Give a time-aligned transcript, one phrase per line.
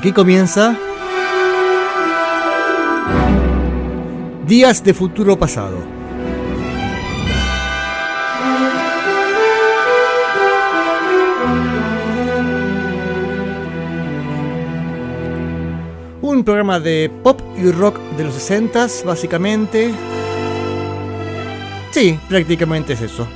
[0.00, 0.78] Aquí comienza
[4.46, 5.76] Días de Futuro Pasado.
[16.22, 19.92] Un programa de pop y rock de los 60 básicamente.
[21.90, 23.28] Sí, prácticamente es eso.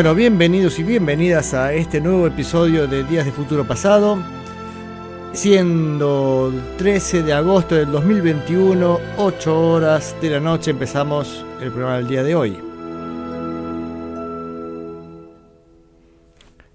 [0.00, 4.16] Bueno, bienvenidos y bienvenidas a este nuevo episodio de Días de Futuro Pasado.
[5.34, 12.08] Siendo 13 de agosto del 2021, 8 horas de la noche, empezamos el programa del
[12.08, 12.58] día de hoy.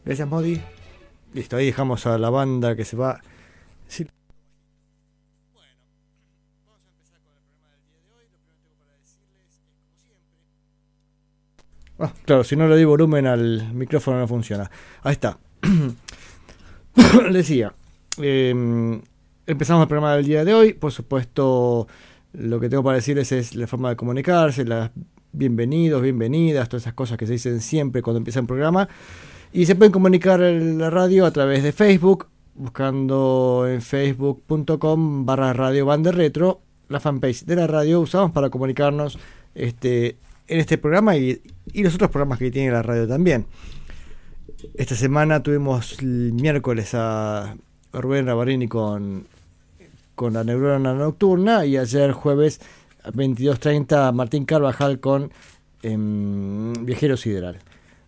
[0.05, 0.61] Gracias, Modi.
[1.33, 3.21] Listo, ahí dejamos a la banda que se va.
[12.25, 14.69] Claro, si no le doy volumen al micrófono no funciona.
[15.03, 15.37] Ahí está.
[17.31, 17.73] decía,
[18.17, 19.01] em,
[19.45, 20.73] empezamos el programa del día de hoy.
[20.73, 21.87] Por supuesto,
[22.33, 24.91] lo que tengo para decirles es la forma de comunicarse, las
[25.31, 28.87] bienvenidos, bienvenidas, todas esas cosas que se dicen siempre cuando empieza un programa.
[29.53, 35.53] Y se pueden comunicar en la radio a través de Facebook, buscando en facebook.com barra
[35.53, 39.17] radio retro, la fanpage de la radio usamos para comunicarnos
[39.55, 41.41] este, en este programa y,
[41.73, 43.45] los otros programas que tiene la radio también.
[44.75, 47.55] Esta semana tuvimos el miércoles a
[47.91, 49.27] Rubén Ravarini con,
[50.15, 52.61] con la neurona nocturna y ayer jueves
[53.03, 55.31] a 22.30 Martín Carvajal con
[55.83, 57.59] em, Viajero Sideral.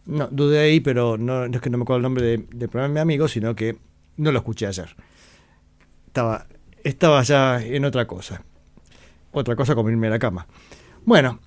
[0.06, 2.94] No, dudé ahí, pero no, es que no me acuerdo el nombre del programa de
[2.94, 3.78] mi amigo, sino que
[4.16, 4.96] no lo escuché ayer.
[6.08, 6.48] Estaba,
[6.84, 8.42] estaba ya en otra cosa.
[9.32, 10.48] Otra cosa a la cama.
[11.06, 11.40] Bueno,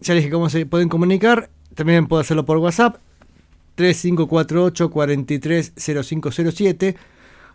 [0.00, 1.50] ya dije cómo se pueden comunicar.
[1.74, 2.96] También puedo hacerlo por WhatsApp.
[3.74, 6.96] 3548 430507.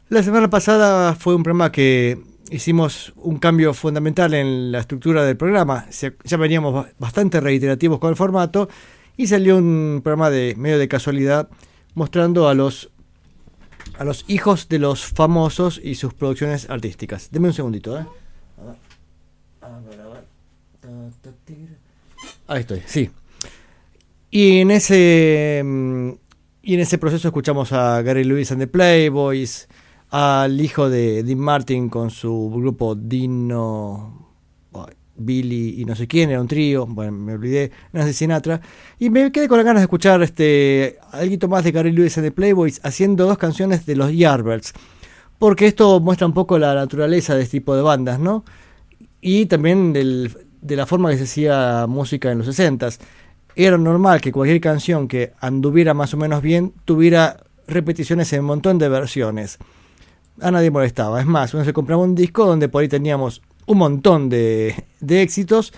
[0.10, 2.20] La semana pasada fue un programa que
[2.52, 5.86] hicimos un cambio fundamental en la estructura del programa.
[6.24, 8.70] Ya veníamos bastante reiterativos con el formato
[9.18, 11.50] y salió un programa de medio de casualidad
[11.94, 12.90] mostrando a los
[13.98, 17.30] a los hijos de los famosos y sus producciones artísticas.
[17.32, 18.06] Deme un segundito, ¿eh?
[19.62, 21.81] A ver, a ver.
[22.52, 23.10] Ahí estoy, sí.
[24.30, 26.10] Y en ese mm,
[26.64, 29.70] y en ese proceso escuchamos a Gary Lewis and the Playboys,
[30.10, 34.34] al hijo de Dean Martin con su grupo Dino,
[35.16, 38.60] Billy y no sé quién, era un trío, bueno, me olvidé, Nancy Sinatra,
[39.00, 42.28] y me quedé con las ganas de escuchar este algo más de Gary Lewis and
[42.28, 44.74] the Playboys haciendo dos canciones de los Yardbirds,
[45.40, 48.44] porque esto muestra un poco la naturaleza de este tipo de bandas, ¿no?
[49.22, 52.90] Y también del de la forma que se hacía música en los 60
[53.56, 57.38] Era normal que cualquier canción que anduviera más o menos bien tuviera
[57.68, 59.58] repeticiones en un montón de versiones.
[60.40, 61.20] A nadie molestaba.
[61.20, 65.74] Es más, uno se compraba un disco donde por ahí teníamos un montón de, éxitos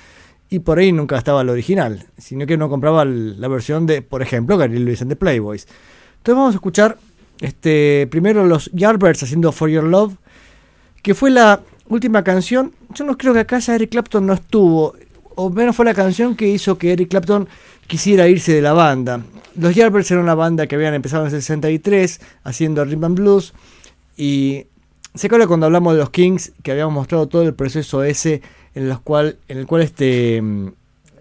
[0.49, 4.21] y por ahí nunca estaba el original, sino que uno compraba la versión de, por
[4.21, 5.67] ejemplo, Gary Lewis and the Playboys.
[6.17, 6.97] Entonces vamos a escuchar
[7.39, 10.15] este, primero los Yardbirds haciendo For Your Love,
[11.01, 11.61] que fue la
[11.93, 14.95] última canción, yo no creo que acá ya Eric Clapton no estuvo,
[15.35, 17.47] o menos fue la canción que hizo que Eric Clapton
[17.87, 19.21] quisiera irse de la banda.
[19.55, 23.53] Los Yardbirds eran una banda que habían empezado en el 63 haciendo rhythm and blues
[24.17, 24.65] y
[25.13, 28.41] se acuerda cuando hablamos de los Kings que habíamos mostrado todo el proceso ese
[28.73, 30.73] en, los cual, en el cual este, en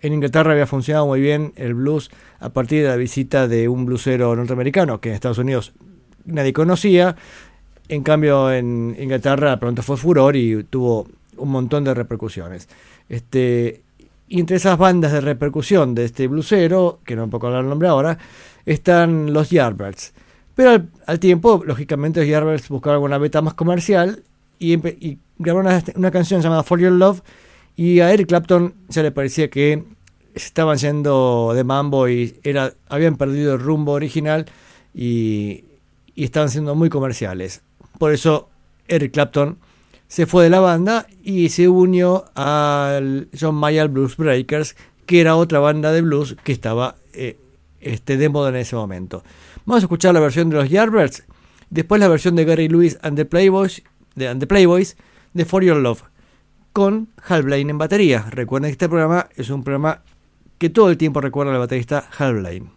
[0.02, 2.10] Inglaterra había funcionado muy bien el blues
[2.40, 5.72] a partir de la visita de un bluesero norteamericano que en Estados Unidos
[6.24, 7.16] nadie conocía
[7.92, 11.06] en cambio, en Inglaterra pronto fue furor y tuvo
[11.36, 12.66] un montón de repercusiones.
[13.06, 13.82] Este,
[14.28, 17.88] y entre esas bandas de repercusión de este blusero, que no puedo hablar el nombre
[17.88, 18.16] ahora,
[18.64, 20.14] están los Yardbirds.
[20.54, 24.22] Pero al, tiempo, lógicamente, los Yardbirds buscaron una beta más comercial
[24.58, 27.20] y, grabaron una, canción llamada For Your Love.
[27.76, 29.84] Y a Eric Clapton se le parecía que
[30.32, 34.46] estaban yendo de mambo y era, habían perdido el rumbo original
[34.94, 35.64] y,
[36.14, 37.60] y estaban siendo muy comerciales.
[38.02, 38.48] Por eso
[38.88, 39.58] Eric Clapton
[40.08, 44.74] se fue de la banda y se unió al John Mayer Blues Breakers,
[45.06, 47.38] que era otra banda de blues que estaba eh,
[47.80, 49.22] este, de moda en ese momento.
[49.66, 51.22] Vamos a escuchar la versión de los Yardbirds,
[51.70, 53.84] después la versión de Gary Lewis and the Playboys,
[54.16, 54.96] de, and the Playboys,
[55.32, 56.02] de For Your Love,
[56.72, 58.26] con Hal Blaine en batería.
[58.30, 60.02] Recuerden que este programa es un programa
[60.58, 62.68] que todo el tiempo recuerda al baterista Hal Blaine.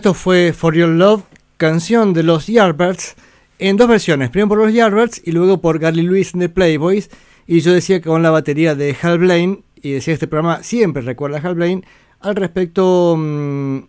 [0.00, 1.24] Esto fue For Your Love,
[1.58, 3.16] canción de los Yardbirds,
[3.58, 4.30] en dos versiones.
[4.30, 7.10] Primero por los Yardbirds y luego por Gary Lewis the Playboys.
[7.46, 11.02] Y yo decía que con la batería de Hal Blaine, y decía este programa siempre
[11.02, 11.84] recuerda a Hal Blaine.
[12.20, 13.80] Al respecto, mm,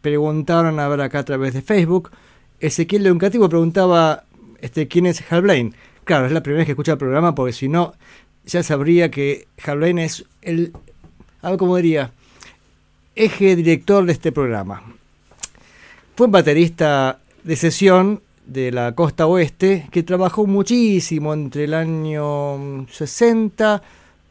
[0.00, 2.10] preguntaron a ver acá a través de Facebook.
[2.58, 4.24] Ezequiel Leoncativo preguntaba
[4.60, 5.74] este, quién es Hal Blaine.
[6.02, 7.94] Claro, es la primera vez que escucha el programa porque si no,
[8.46, 10.72] ya sabría que Hal Blaine es el,
[11.40, 12.10] algo como diría,
[13.14, 14.82] eje director de este programa.
[16.20, 22.86] Fue un baterista de sesión de la costa oeste que trabajó muchísimo entre el año
[22.90, 23.82] 60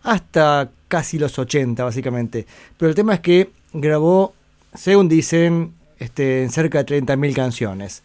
[0.03, 2.45] hasta casi los 80 básicamente.
[2.77, 4.35] Pero el tema es que grabó,
[4.71, 8.03] según dicen, este, en cerca de 30.000 canciones.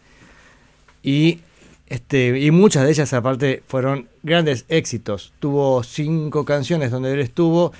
[1.03, 1.41] Y,
[1.85, 5.31] este, y muchas de ellas aparte fueron grandes éxitos.
[5.39, 7.71] Tuvo cinco canciones donde él estuvo,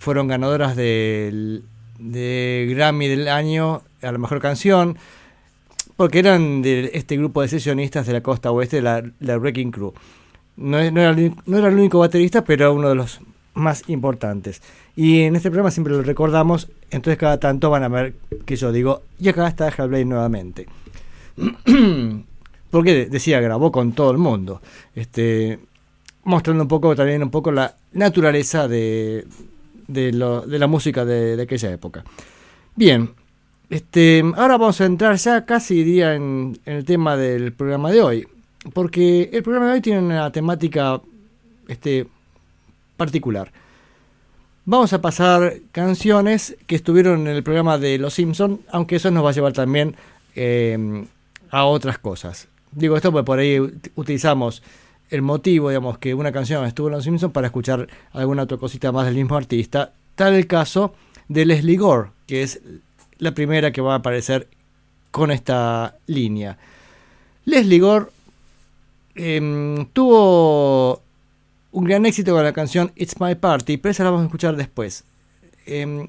[0.00, 1.64] fueron ganadoras del,
[1.98, 4.98] de Grammy del año a la mejor canción
[5.96, 9.94] porque eran de este grupo de sesionistas de la costa oeste, la, la Wrecking Crew.
[10.56, 13.20] No, era, no era el único baterista, pero uno de los
[13.54, 14.62] más importantes.
[14.94, 18.72] Y en este programa siempre lo recordamos, entonces cada tanto van a ver que yo
[18.72, 20.66] digo, y acá está Hellblade nuevamente.
[22.70, 24.60] Porque decía, grabó con todo el mundo.
[24.94, 25.58] Este,
[26.24, 29.26] mostrando un poco también un poco la naturaleza de,
[29.86, 32.04] de, la música de aquella época.
[32.74, 33.10] Bien,
[33.70, 38.28] este, ahora vamos a entrar ya casi diría en, el tema del programa de hoy,
[38.72, 41.00] porque el programa de hoy tiene una temática
[41.68, 42.06] este,
[42.96, 43.52] particular.
[44.64, 49.24] Vamos a pasar canciones que estuvieron en el programa de Los Simpson, aunque eso nos
[49.24, 49.94] va a llevar también
[50.34, 51.04] eh,
[51.50, 52.48] a otras cosas.
[52.72, 54.62] Digo esto porque por ahí ut- utilizamos
[55.08, 58.90] el motivo, digamos, que una canción estuvo en Los Simpsons para escuchar alguna otra cosita
[58.90, 59.92] más del mismo artista.
[60.16, 60.94] Tal el caso
[61.28, 62.60] de Leslie Gore, que es
[63.18, 64.48] la primera que va a aparecer
[65.10, 66.58] con esta línea.
[67.44, 68.06] Leslie Gore
[69.14, 71.02] em, tuvo
[71.72, 74.56] un gran éxito con la canción It's My Party, pero esa la vamos a escuchar
[74.56, 75.04] después.
[75.64, 76.08] Em,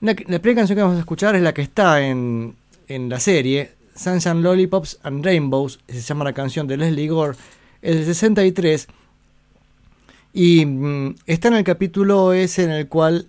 [0.00, 2.56] la, primera canción que vamos a escuchar es la que está en,
[2.88, 7.36] en la serie, Sunshine Lollipops and Rainbows, se llama la canción de Leslie Gore,
[7.80, 8.88] es del 63,
[10.32, 13.26] y mm, está en el capítulo ese en el cual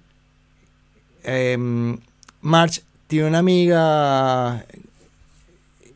[1.23, 1.97] em,
[2.43, 4.65] Marge tiene una amiga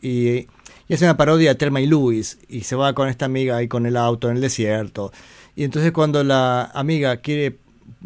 [0.02, 0.48] y,
[0.88, 3.68] y hace una parodia de Thelma y Louis y se va con esta amiga ahí
[3.68, 5.12] con el auto en el desierto.
[5.56, 7.58] Y entonces cuando la amiga quiere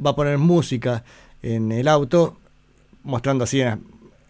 [0.03, 1.03] va a poner música
[1.43, 2.38] en el auto,
[3.03, 3.79] mostrando así una,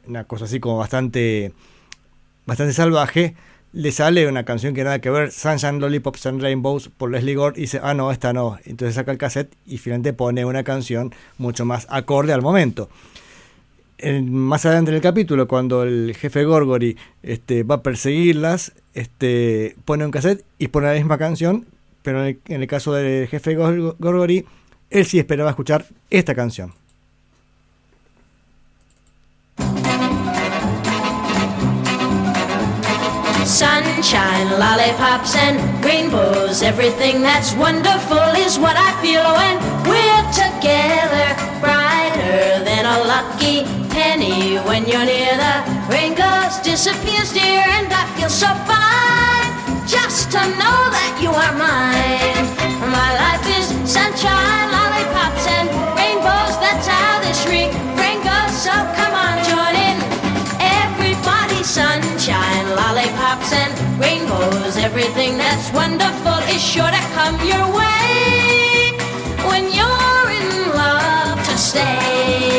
[0.08, 1.54] una cosa así como bastante
[2.46, 3.36] bastante salvaje,
[3.74, 7.58] le sale una canción que nada que ver, Sunshine, Lollipops and Rainbows por Leslie Gore
[7.58, 8.60] y dice, ah no, esta no.
[8.66, 12.90] Entonces saca el cassette y finalmente pone una canción mucho más acorde al momento.
[14.02, 19.76] En- más adelante en el capítulo, cuando el jefe Gorgory este, va a perseguirlas, este,
[19.86, 21.66] pone un cassette y pone la misma canción,
[22.02, 24.46] pero en el, en el caso del jefe Gor- Gorgory,
[24.90, 26.74] él sí esperaba escuchar esta canción.
[33.52, 36.62] Sunshine, lollipops, and rainbows.
[36.62, 41.36] Everything that's wonderful is what I feel when we're together.
[41.60, 45.36] Brighter than a lucky penny when you're near.
[45.36, 45.56] The
[45.92, 49.52] rain goes, disappears, dear, and I feel so fine
[49.86, 52.48] just to know that you are mine.
[52.88, 54.61] My life is sunshine,
[63.54, 64.78] and rainbows.
[64.78, 68.92] Everything that's wonderful is sure to come your way
[69.50, 72.51] when you're in love to stay.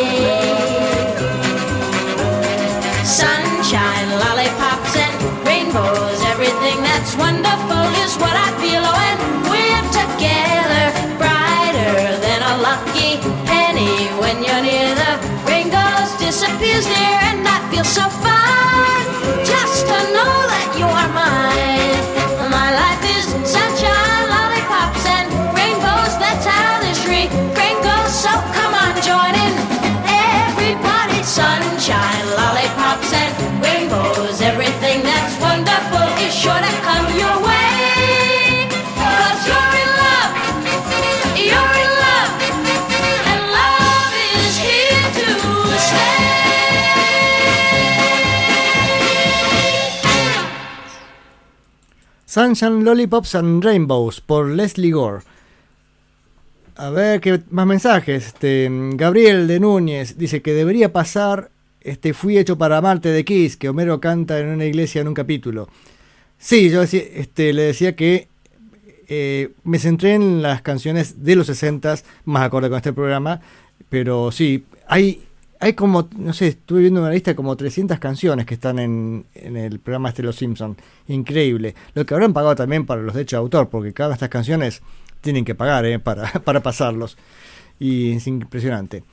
[52.32, 55.22] Sunshine, Lollipops and Rainbows por Leslie Gore.
[56.76, 58.28] A ver qué más mensajes.
[58.28, 61.50] Este, Gabriel de Núñez dice que debería pasar
[61.82, 65.14] este Fui hecho para Marte de Kiss, que Homero canta en una iglesia en un
[65.14, 65.68] capítulo.
[66.38, 68.28] Sí, yo este, le decía que
[69.08, 73.42] eh, me centré en las canciones de los 60 más acorde con este programa,
[73.90, 75.20] pero sí, hay,
[75.62, 79.26] hay como, no sé, estuve viendo una lista de como 300 canciones que están en,
[79.32, 80.76] en el programa este de Los Simpsons.
[81.06, 81.76] Increíble.
[81.94, 84.28] Lo que habrán pagado también para los derechos de autor, porque cada una de estas
[84.28, 84.82] canciones
[85.20, 87.16] tienen que pagar eh, para, para pasarlos.
[87.78, 89.04] Y es impresionante.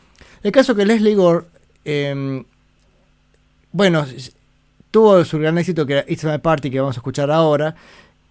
[0.42, 1.46] El caso que Leslie Gore,
[1.86, 2.44] eh,
[3.72, 4.08] bueno,
[4.90, 7.76] tuvo su gran éxito que era It's My Party, que vamos a escuchar ahora,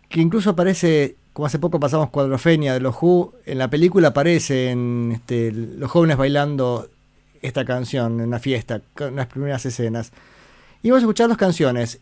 [0.08, 5.12] que incluso aparece, como hace poco pasamos Cuadrofenia de los Who, en la película aparecen
[5.14, 6.88] este, los jóvenes bailando
[7.42, 10.12] esta canción en una fiesta, con las primeras escenas.
[10.82, 12.00] Y vamos a escuchar dos canciones,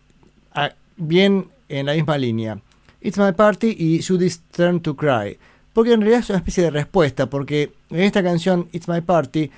[0.55, 2.59] ah, bien en la misma línea.
[3.01, 5.39] It's My Party y Judy's Turn to Cry.
[5.73, 9.51] Porque en realidad es una especie de respuesta, porque en esta canción It's My Party,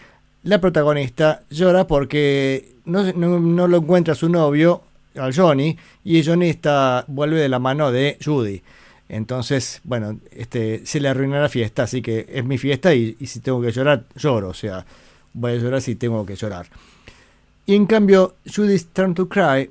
[0.43, 4.83] la protagonista llora porque no, no, no lo encuentra su novio,
[5.15, 8.63] al Johnny, y Johnny está, vuelve de la mano de Judy.
[9.09, 13.27] Entonces, bueno, este, se le arruina la fiesta, así que es mi fiesta y, y
[13.27, 14.49] si tengo que llorar, lloro.
[14.49, 14.85] O sea,
[15.39, 16.67] voy a llorar si tengo que llorar.
[17.67, 19.71] Y en cambio, Judy's Turn to Cry,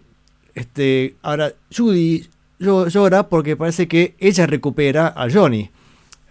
[0.54, 2.28] este, ahora Judy
[2.60, 5.70] llo- llora porque parece que ella recupera a Johnny.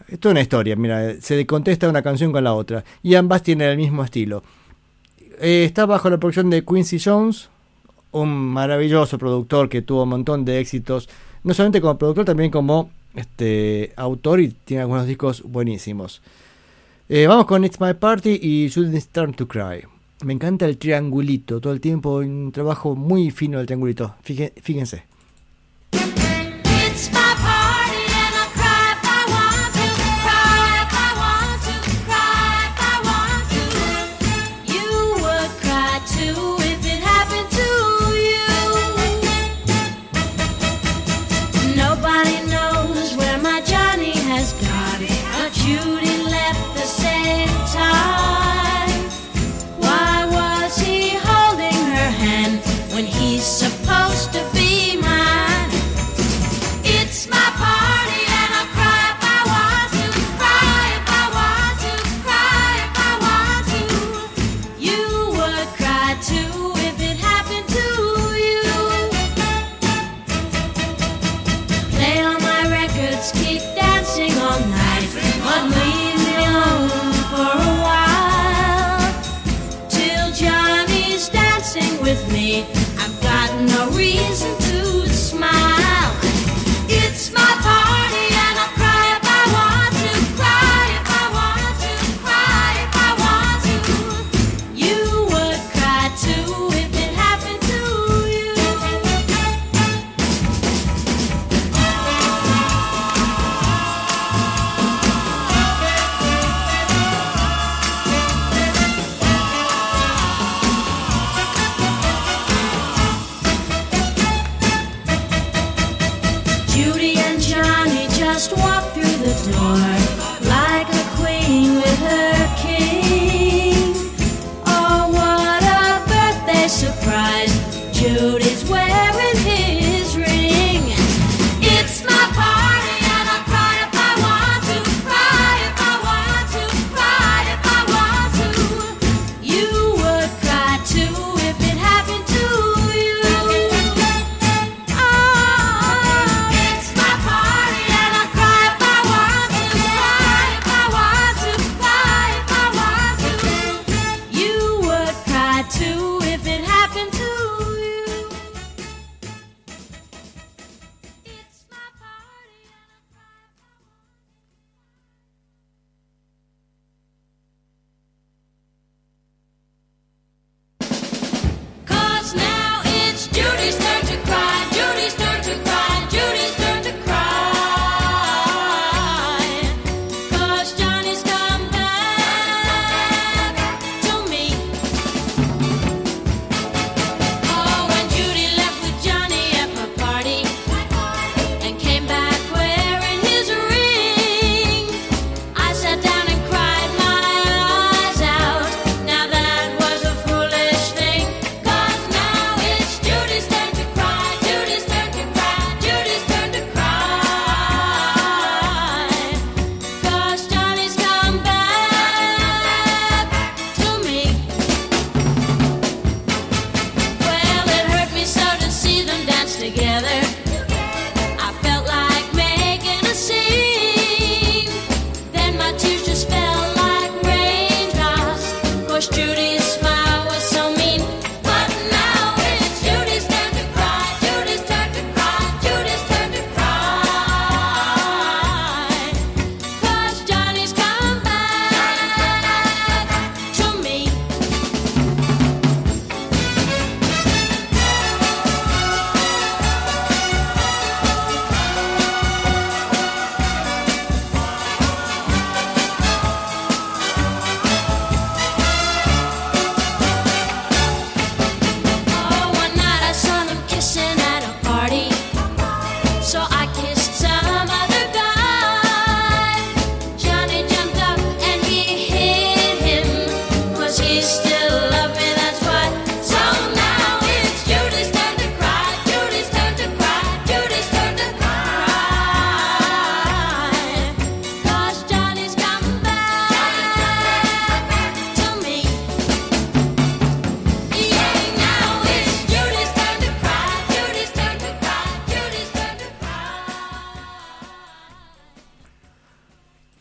[0.09, 2.85] Esto es una historia, mira, se contesta una canción con la otra.
[3.03, 4.45] Y ambas tienen el mismo estilo.
[5.41, 7.49] Eh, está bajo la producción de Quincy Jones,
[8.13, 11.09] un maravilloso productor que tuvo un montón de éxitos,
[11.43, 16.23] no solamente como productor, también como este, autor y tiene algunos discos buenísimos.
[17.09, 19.85] Eh, vamos con It's My Party y Judy's Turn to Cry.
[20.25, 24.15] Me encanta el triangulito, todo el tiempo un trabajo muy fino del triangulito.
[24.25, 25.05] Fíje- Fíjense.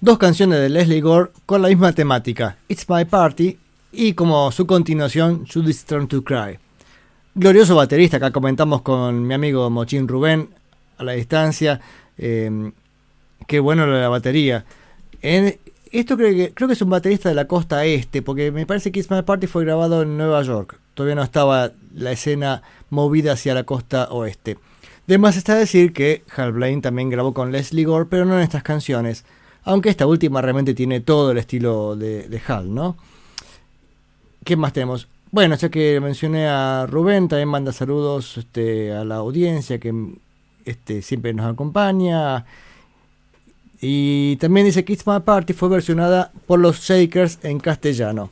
[0.06, 3.58] Dos canciones de Leslie Gore con la misma temática, It's My Party
[3.92, 6.60] y como su continuación, Judy's Turn to Cry.
[7.34, 10.50] Glorioso baterista, acá comentamos con mi amigo Mochín Rubén
[11.00, 11.82] a la distancia.
[12.20, 12.72] eh,
[13.48, 14.64] qué bueno lo de la batería.
[15.24, 15.58] En-
[15.92, 18.92] esto creo que, creo que es un baterista de la costa este, porque me parece
[18.92, 20.78] que It's My Party fue grabado en Nueva York.
[20.94, 24.60] Todavía no estaba la escena movida hacia la costa oeste.
[25.08, 28.44] De más está decir que Hal Blaine también grabó con Leslie Gore, pero no en
[28.44, 29.26] estas canciones.
[29.66, 32.98] Aunque esta última realmente tiene todo el estilo de, Hal, ¿no?
[34.44, 35.08] ¿Qué más tenemos?
[35.32, 39.94] Bueno, ya que mencioné a Rubén, también manda saludos este, a la audiencia que
[40.66, 42.46] este, siempre nos acompaña.
[43.82, 48.30] Y también dice que It's My Party fue versionada por los Shakers en castellano.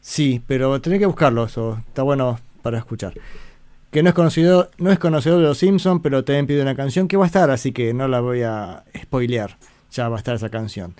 [0.00, 3.14] Sí, pero tenés que buscarlo, eso está bueno para escuchar.
[3.94, 7.06] Que no es conocido, no es conocido de los Simpsons, pero también pide una canción
[7.06, 9.56] que va a estar, así que no la voy a spoilear.
[9.92, 10.96] Ya va a estar esa canción.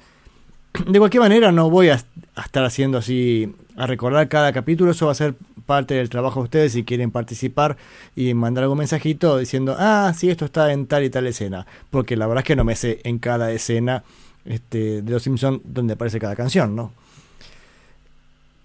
[0.87, 4.93] De cualquier manera, no voy a, estar haciendo así, a recordar cada capítulo.
[4.93, 5.35] Eso va a ser
[5.67, 7.77] parte del trabajo de ustedes si quieren participar
[8.15, 11.67] y mandar algún mensajito diciendo, ah, sí, esto está en tal y tal escena.
[11.91, 14.05] Porque la verdad es que no me sé en cada escena
[14.45, 16.93] este, de los Simpsons donde aparece cada canción, ¿no?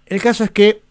[0.06, 0.82] El caso es que,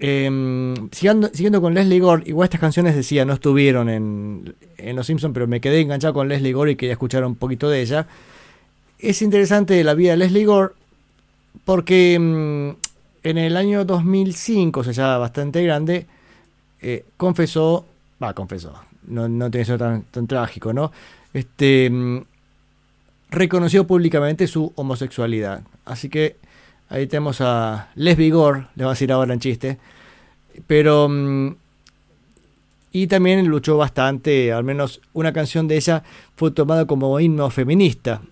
[0.00, 4.54] eh, siguiendo, siguiendo con Leslie Gore, igual estas canciones decía, no estuvieron en,
[4.94, 7.82] Los Simpsons, pero me quedé enganchado con Leslie Gore y quería escuchar un poquito de
[7.82, 8.06] ella.
[8.98, 10.74] Es interesante la vida de Leslie Gore
[11.64, 12.70] porque mm,
[13.24, 16.06] en el año 2005, o sea, ya bastante grande,
[16.80, 17.84] eh, confesó,
[18.22, 18.74] va, confesó,
[19.08, 20.92] no, no tiene que ser tan, tan trágico, ¿no?
[21.32, 22.22] Este, mm,
[23.30, 25.62] reconoció públicamente su homosexualidad.
[25.84, 26.36] Así que
[26.88, 29.78] ahí tenemos a Les Vigor, le voy a decir ahora en chiste,
[30.66, 31.54] pero mm,
[32.92, 36.02] y también luchó bastante, al menos una canción de ella
[36.36, 38.22] fue tomada como himno feminista.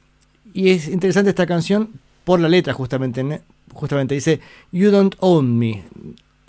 [0.55, 1.91] Y es interesante esta canción
[2.25, 3.43] por la letra justamente,
[3.73, 4.41] justamente dice
[4.73, 5.85] You don't own me,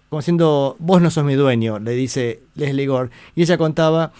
[0.09, 3.09] como diciendo vos no sos mi dueño, le dice Leslie Gore.
[3.35, 4.13] Y ella contaba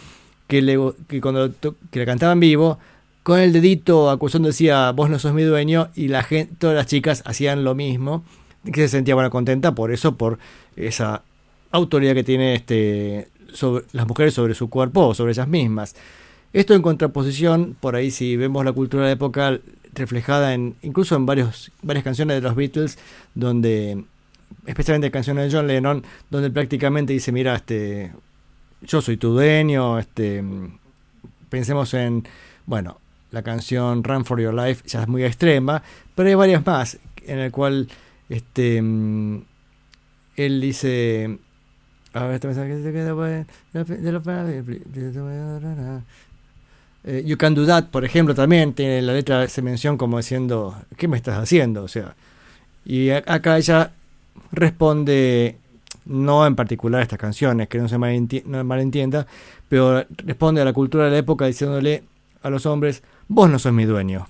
[0.47, 1.49] que, le- que cuando
[1.89, 2.77] que la cantaba en vivo,
[3.27, 6.85] con el dedito acusando decía vos no sos mi dueño y la gente, todas las
[6.85, 8.23] chicas hacían lo mismo,
[8.63, 10.39] que se sentía bueno contenta por eso, por
[10.77, 11.23] esa
[11.71, 15.93] autoridad que tiene este sobre las mujeres sobre su cuerpo o sobre ellas mismas.
[16.53, 19.59] Esto en contraposición, por ahí si vemos la cultura de la época
[19.93, 21.67] reflejada en incluso en varias
[22.05, 22.97] canciones de los Beatles,
[23.35, 24.05] donde
[24.65, 28.13] especialmente canciones de John Lennon, donde prácticamente dice, mira, este,
[28.83, 30.41] yo soy tu dueño, este,
[31.49, 32.25] pensemos en,
[32.65, 35.83] bueno, la canción Run for Your Life ya es muy extrema,
[36.15, 37.87] pero hay varias más en el cual,
[38.29, 39.41] este, mm,
[40.37, 41.37] él dice,
[42.13, 42.91] a ver, este mensaje se
[47.25, 51.07] You Can Do That, por ejemplo, también tiene la letra esa mención como diciendo, ¿qué
[51.07, 51.83] me estás haciendo?
[51.83, 52.15] O sea,
[52.85, 53.91] y acá ella
[54.51, 55.57] responde,
[56.05, 59.25] no en particular a estas canciones, que no se malinti- no malentienda,
[59.69, 62.03] pero responde a la cultura de la época diciéndole
[62.43, 64.27] a los hombres, vos no sos mi dueño.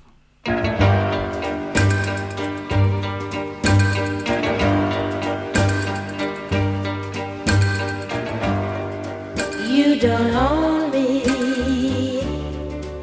[9.69, 12.21] You don't own me.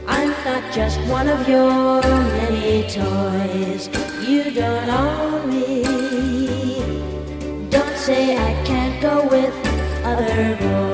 [0.07, 3.89] I'm not just one of your many toys.
[4.27, 5.83] You don't own me.
[7.71, 9.55] Don't say I can't go with
[10.05, 10.94] other boys.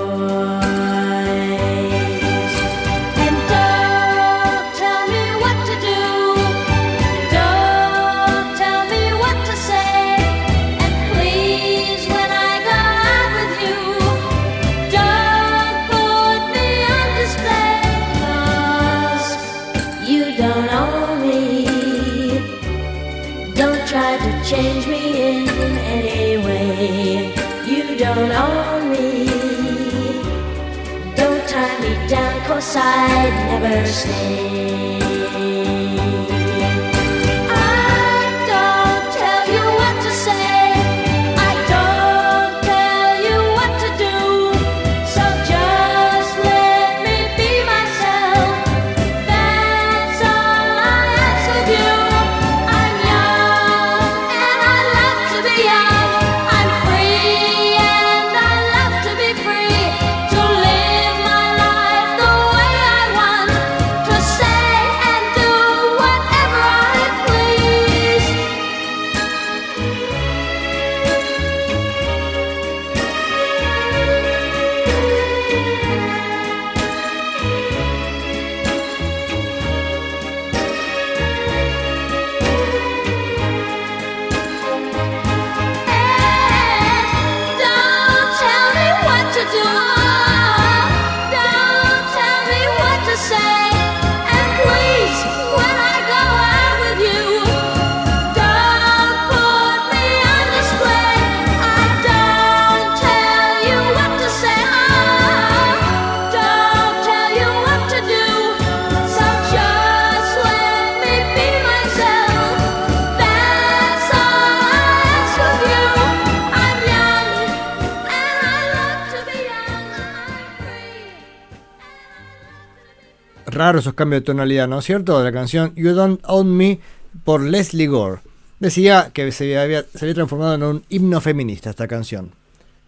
[123.61, 125.19] Raro esos cambios de tonalidad, ¿no es cierto?
[125.19, 126.81] De la canción You Don't Own Me
[127.25, 128.23] por Leslie Gore.
[128.59, 132.31] Decía que se había, transformado en un himno feminista esta canción.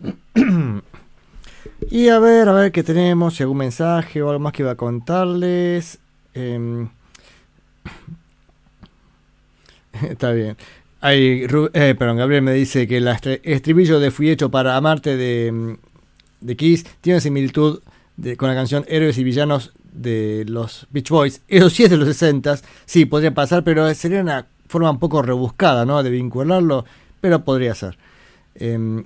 [1.91, 4.71] y a ver, a ver qué tenemos, si algún mensaje o algo más que iba
[4.71, 5.99] a contarles.
[6.33, 6.89] Em,
[10.09, 10.57] Está bien.
[11.03, 13.09] Ru- eh, perdón, Gabriel me dice que el
[13.43, 15.77] estribillo de Fui hecho para amarte de,
[16.41, 17.81] de Kiss tiene similitud
[18.39, 21.43] con la canción Héroes y Villanos de los Beach Boys.
[21.49, 25.23] Eso sí es de los 60 sí, podría pasar, pero sería una forma un poco
[25.23, 26.03] rebuscada, ¿no?
[26.03, 26.85] De vincularlo,
[27.21, 27.97] pero podría ser.
[28.55, 29.05] Em,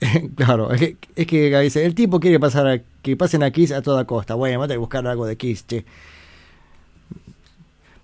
[0.36, 3.72] claro, es que, es que dice, el tipo quiere pasar a- que pasen a Kiss
[3.72, 4.34] a toda costa.
[4.34, 5.84] Bueno, vamos a buscar algo de Kiss, che.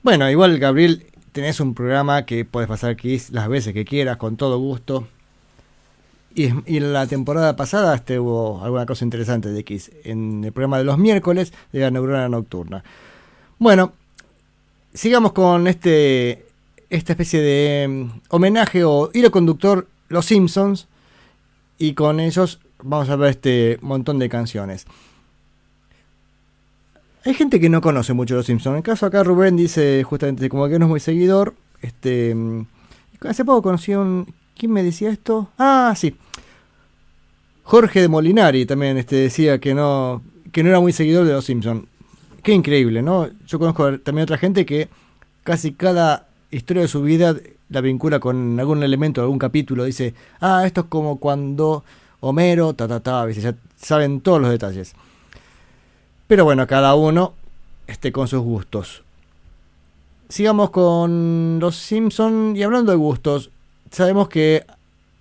[0.02, 4.36] Bueno, igual Gabriel, tenés un programa que puedes pasar Kiss las veces que quieras, con
[4.36, 5.08] todo gusto.
[6.34, 10.52] Y, y en la temporada pasada este, hubo alguna cosa interesante de Kiss, en el
[10.52, 12.84] programa de los miércoles de la neurona nocturna.
[13.58, 13.92] Bueno,
[14.94, 16.46] sigamos con este
[16.90, 20.88] esta especie de mm, homenaje o hilo conductor Los Simpsons
[21.78, 24.86] y con ellos vamos a ver este montón de canciones.
[27.24, 28.72] Hay gente que no conoce mucho los Simpsons.
[28.72, 31.54] En el caso acá Rubén dice justamente como que no es muy seguidor.
[31.80, 32.66] Este, mm,
[33.26, 34.26] hace poco conocí un...
[34.60, 35.48] ¿Quién me decía esto?
[35.56, 36.14] Ah, sí.
[37.62, 40.20] Jorge de Molinari también este, decía que no,
[40.52, 41.86] que no era muy seguidor de los Simpsons.
[42.42, 43.30] Qué increíble, ¿no?
[43.46, 44.90] Yo conozco también otra gente que
[45.44, 47.34] casi cada historia de su vida
[47.70, 49.84] la vincula con algún elemento, algún capítulo.
[49.84, 51.82] Dice, ah, esto es como cuando
[52.20, 54.92] Homero, ta, ta, ta, ya saben todos los detalles.
[56.26, 57.32] Pero bueno, cada uno
[57.86, 59.04] este, con sus gustos.
[60.28, 63.50] Sigamos con los Simpson y hablando de gustos,
[63.90, 64.64] sabemos que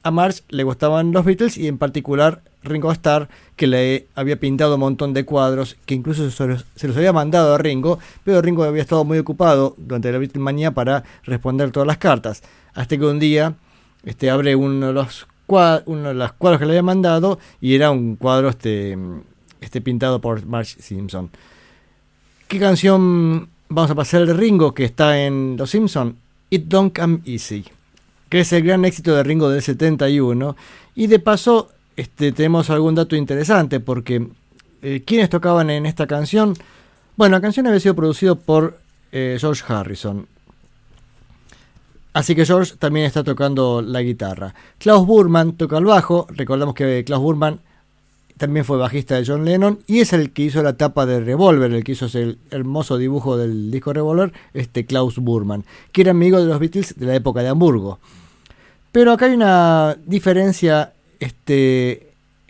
[0.03, 4.75] a Marge le gustaban los Beatles y en particular Ringo Starr, que le había pintado
[4.75, 8.41] un montón de cuadros, que incluso se los, se los había mandado a Ringo, pero
[8.41, 12.43] Ringo había estado muy ocupado durante la Beatlemania para responder todas las cartas.
[12.73, 13.55] Hasta que un día
[14.03, 18.97] este, abre uno de los cuadros que le había mandado y era un cuadro este,
[19.61, 21.29] este pintado por Marge Simpson.
[22.47, 26.17] ¿Qué canción vamos a pasar de Ringo que está en Los Simpson?
[26.49, 27.65] It Don't Come Easy,
[28.29, 30.55] que es el gran éxito de Ringo del 71.
[30.95, 34.27] Y de paso este, tenemos algún dato interesante porque
[34.81, 36.53] eh, ¿quiénes tocaban en esta canción?
[37.17, 38.79] Bueno, la canción había sido producida por
[39.11, 40.27] eh, George Harrison.
[42.13, 44.53] Así que George también está tocando la guitarra.
[44.77, 46.27] Klaus Burman toca el bajo.
[46.29, 47.59] Recordamos que Klaus Burman
[48.39, 51.71] también fue bajista de John Lennon y es el que hizo la tapa de Revolver,
[51.71, 56.39] el que hizo ese hermoso dibujo del disco Revolver, este Klaus Burman, que era amigo
[56.39, 57.99] de los Beatles de la época de Hamburgo.
[58.91, 62.07] Pero acá hay una diferencia este,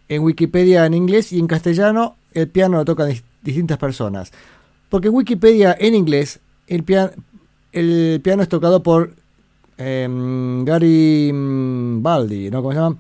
[0.08, 4.32] en Wikipedia en inglés y en castellano el piano lo tocan dis- distintas personas.
[4.90, 7.12] Porque en Wikipedia en inglés el, pia-
[7.74, 9.12] el piano es tocado por
[9.78, 12.62] em, Gary mm, Baldi, ¿no?
[12.62, 12.96] ¿Cómo se llama?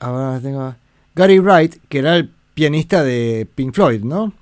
[0.00, 0.74] Ahora tengo...
[1.14, 4.32] Gary Wright, que era el pianista de Pink Floyd, ¿no?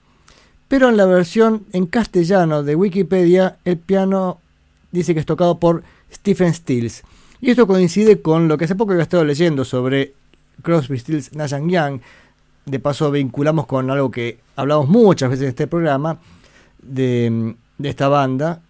[0.69, 4.41] Pero en la versión en castellano de Wikipedia, el piano
[4.91, 5.83] dice que es tocado por
[6.13, 7.03] Stephen Stills.
[7.41, 10.15] Y esto coincide con lo que hace poco había estado leyendo sobre
[10.63, 12.01] Crosby, Stills, Nash Young.
[12.65, 16.21] De paso vinculamos con algo que hablamos muchas veces en este programa
[16.81, 18.63] de, esta banda.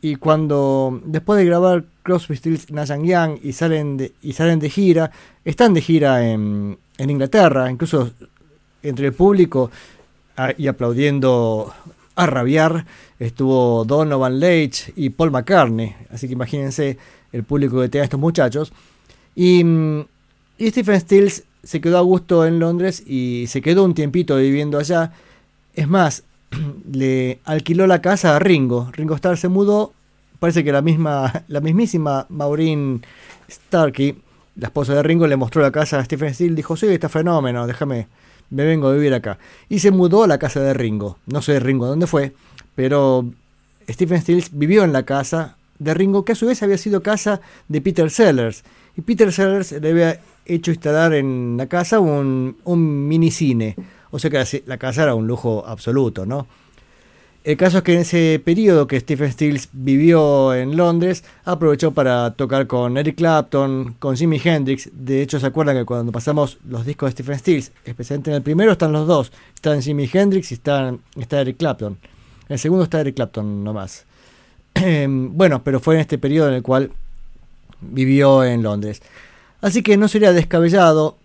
[0.00, 4.70] Y cuando después de grabar Crosby, Stills, Nash Young y salen de, y salen de
[4.70, 5.10] gira,
[5.44, 8.10] están de gira en, en Inglaterra, incluso
[8.82, 9.70] entre el público
[10.36, 11.72] a- y aplaudiendo
[12.16, 12.84] a rabiar
[13.18, 16.98] estuvo Donovan Leitch y Paul McCartney, así que imagínense
[17.32, 18.72] el público que tenía estos muchachos.
[19.34, 20.00] Y, mm,
[20.58, 24.78] y Stephen Stills se quedó a gusto en Londres y se quedó un tiempito viviendo
[24.78, 25.12] allá.
[25.74, 26.24] Es más,
[26.92, 28.90] le alquiló la casa a Ringo.
[28.92, 29.92] Ringo Starr se mudó.
[30.38, 33.02] Parece que la misma, la mismísima Maureen
[33.48, 34.16] Starkey,
[34.60, 36.54] la esposa de Ringo, le mostró la casa a Stephen Stills.
[36.54, 38.08] Dijo, sí, está fenómeno, déjame,
[38.50, 39.38] me vengo a vivir acá.
[39.68, 41.18] Y se mudó a la casa de Ringo.
[41.26, 42.34] No sé Ringo dónde fue,
[42.74, 43.24] pero
[43.88, 47.40] Stephen Stills vivió en la casa de Ringo, que a su vez había sido casa
[47.68, 48.62] de Peter Sellers.
[48.96, 53.76] Y Peter Sellers le había hecho instalar en la casa un, un minicine.
[54.10, 56.46] O sea que la casa era un lujo absoluto, ¿no?
[57.42, 62.32] El caso es que en ese periodo que Stephen Stills vivió en Londres, aprovechó para
[62.32, 64.90] tocar con Eric Clapton, con Jimi Hendrix.
[64.92, 68.42] De hecho, se acuerdan que cuando pasamos los discos de Stephen Stills, especialmente en el
[68.42, 69.32] primero están los dos.
[69.54, 71.96] Están Jimi Hendrix y está, está Eric Clapton.
[72.48, 74.04] En el segundo está Eric Clapton nomás.
[75.08, 76.90] bueno, pero fue en este periodo en el cual
[77.80, 79.00] vivió en Londres.
[79.62, 81.16] Así que no sería descabellado,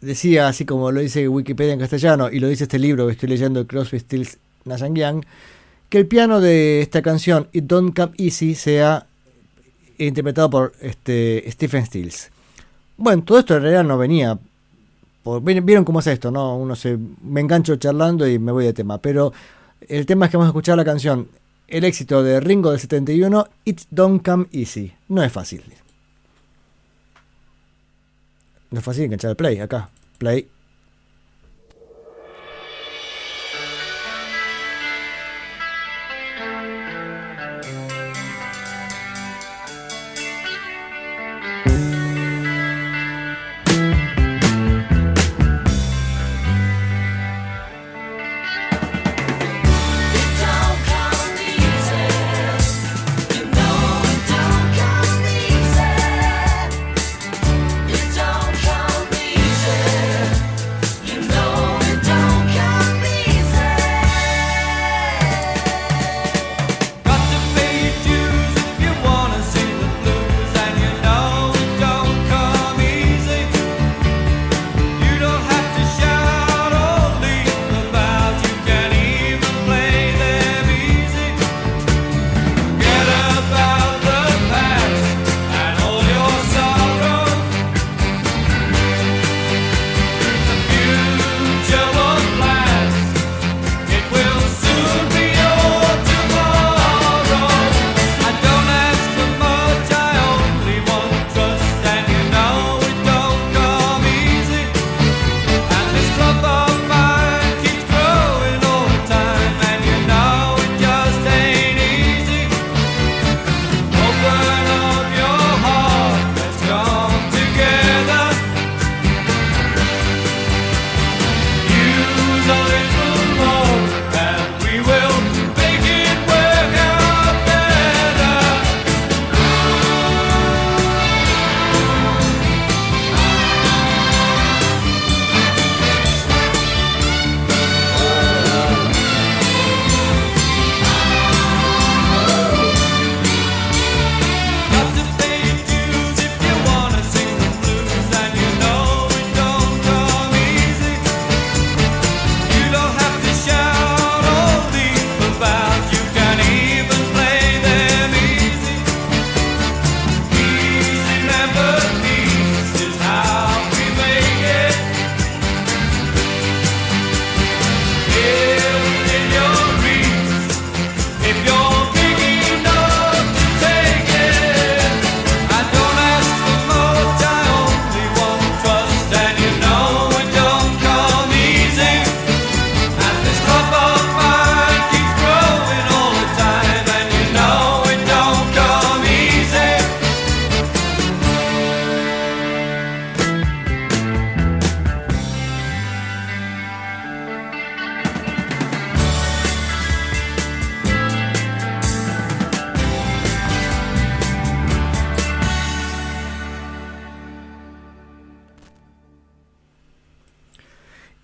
[0.00, 3.28] decía así como lo dice Wikipedia en castellano y lo dice este libro que estoy
[3.28, 5.24] leyendo, Crosby, Stills, Nash and Young,
[5.88, 9.06] que el piano de esta canción, It Don't Come Easy, sea
[9.98, 12.30] interpretado por este, Stephen Stills.
[12.96, 14.38] Bueno, todo esto en realidad no venía.
[15.42, 16.56] Vieron cómo es esto, ¿no?
[16.56, 16.98] Uno se.
[17.22, 18.98] Me engancho charlando y me voy de tema.
[18.98, 19.32] Pero
[19.88, 21.28] el tema es que vamos a escuchar la canción.
[21.68, 24.92] El éxito de Ringo del 71, It Don't Come Easy.
[25.08, 25.62] No es fácil.
[28.70, 29.90] No es fácil enganchar el play acá.
[30.18, 30.48] Play.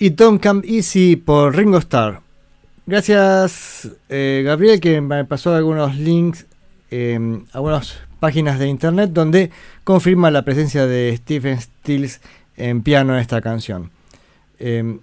[0.08, 2.22] Y Don't Come Easy por Ringo Starr.
[2.86, 6.46] Gracias, eh, Gabriel, que me pasó algunos links
[6.90, 7.18] eh,
[7.52, 9.50] a algunas páginas de internet donde
[9.84, 12.22] confirma la presencia de Stephen Stills
[12.56, 13.90] en piano en esta canción.
[14.58, 14.98] Eh,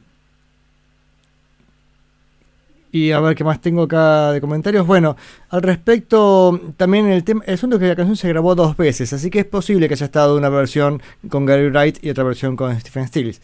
[2.91, 4.87] y a ver qué más tengo acá de comentarios.
[4.87, 5.15] Bueno,
[5.49, 9.13] al respecto, también el tema, el asunto es que la canción se grabó dos veces,
[9.13, 10.99] así que es posible que haya estado una versión
[11.29, 13.39] con Gary Wright y otra versión con Stephen Stills.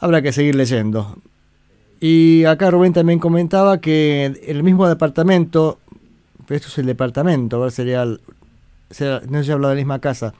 [0.00, 1.16] Habrá que seguir leyendo.
[2.00, 5.78] Y acá Rubén también comentaba que el mismo departamento,
[6.48, 8.18] esto es el departamento, ver, sería, no
[9.44, 10.32] se habla de la misma casa,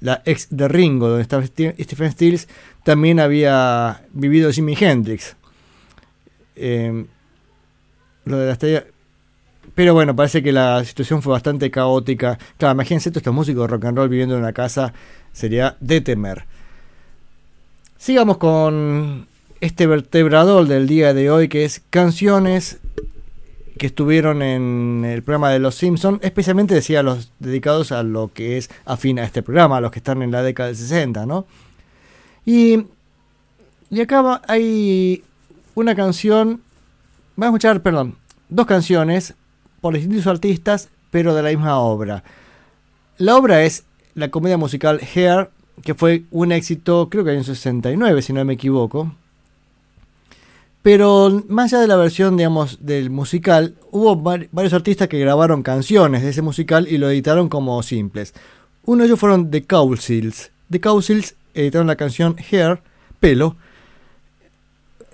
[0.00, 2.48] la ex de Ringo, donde estaba Ste- Stephen Stills,
[2.82, 5.36] también había vivido Jimi Hendrix.
[6.56, 7.04] Eh,
[8.24, 8.84] lo de la estrella.
[9.74, 12.38] Pero bueno, parece que la situación fue bastante caótica.
[12.56, 14.92] Claro, imagínense estos músicos de rock and roll viviendo en una casa,
[15.32, 16.44] sería de temer.
[18.00, 19.26] Sigamos con
[19.60, 22.80] este vertebrador del día de hoy, que es canciones
[23.76, 28.56] que estuvieron en el programa de Los Simpsons, especialmente decía los dedicados a lo que
[28.56, 31.44] es afín a este programa, a los que están en la década del 60, ¿no?
[32.46, 32.86] Y,
[33.90, 35.22] y acá hay
[35.74, 36.62] una canción,
[37.36, 38.16] vamos a escuchar, perdón,
[38.48, 39.34] dos canciones
[39.82, 42.24] por distintos artistas, pero de la misma obra.
[43.18, 43.84] La obra es
[44.14, 45.50] la comedia musical Hair,
[45.82, 49.12] que fue un éxito, creo que en el 69, si no me equivoco.
[50.82, 55.62] Pero más allá de la versión, digamos, del musical, hubo var- varios artistas que grabaron
[55.62, 58.32] canciones de ese musical y lo editaron como simples.
[58.86, 60.50] Uno de ellos fueron The Cowsills.
[60.70, 62.80] The Cowsills editaron la canción Hair,
[63.20, 63.56] pelo,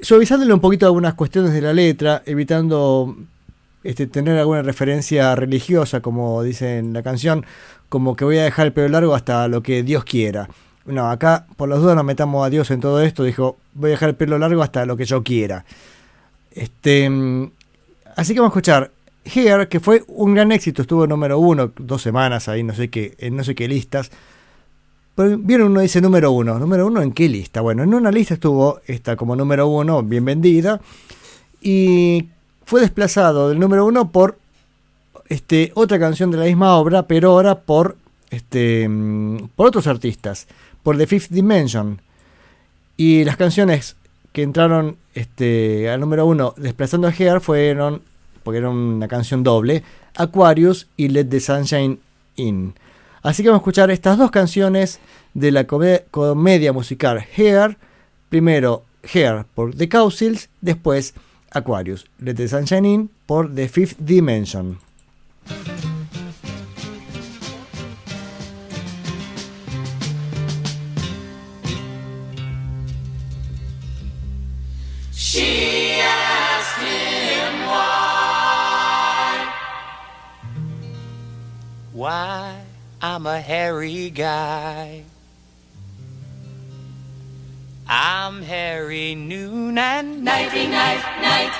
[0.00, 3.16] suavizándole un poquito algunas cuestiones de la letra, evitando
[3.86, 7.46] este, tener alguna referencia religiosa, como dice en la canción,
[7.88, 10.48] como que voy a dejar el pelo largo hasta lo que Dios quiera.
[10.86, 13.92] No, acá por las dudas no metamos a Dios en todo esto, dijo, voy a
[13.92, 15.64] dejar el pelo largo hasta lo que yo quiera.
[16.52, 17.10] Este,
[18.16, 18.90] así que vamos a escuchar
[19.24, 23.14] Here, que fue un gran éxito, estuvo número uno, dos semanas ahí, no sé qué,
[23.18, 24.10] en no sé qué listas.
[25.16, 27.60] Pero vieron uno dice número uno, número uno en qué lista.
[27.60, 30.80] Bueno, en una lista estuvo esta como número uno, bien vendida,
[31.60, 32.28] y
[32.66, 34.38] fue desplazado del número uno por
[35.28, 37.96] este, otra canción de la misma obra, pero ahora por,
[38.30, 40.46] este, mm, por otros artistas,
[40.82, 42.00] por The Fifth Dimension.
[42.98, 43.96] Y las canciones
[44.32, 48.02] que entraron este, al número uno desplazando a Hair fueron,
[48.42, 49.82] porque era una canción doble,
[50.16, 51.98] Aquarius y Let the Sunshine
[52.36, 52.74] In.
[53.22, 55.00] Así que vamos a escuchar estas dos canciones
[55.34, 57.76] de la come- comedia musical Hair.
[58.28, 61.14] Primero Hair por The Cowsills, después
[61.52, 64.78] Aquarius, Let the Sunshine In por The Fifth Dimension.
[81.92, 82.60] Why,
[83.00, 85.04] I'm a hairy guy.
[87.88, 90.96] I'm hairy noon and Nighty night.
[90.96, 91.52] night, night.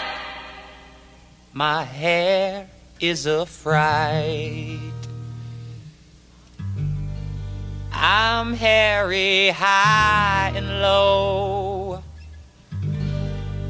[1.52, 2.68] My hair
[3.00, 4.80] is a fright.
[7.92, 12.02] I'm hairy high and low.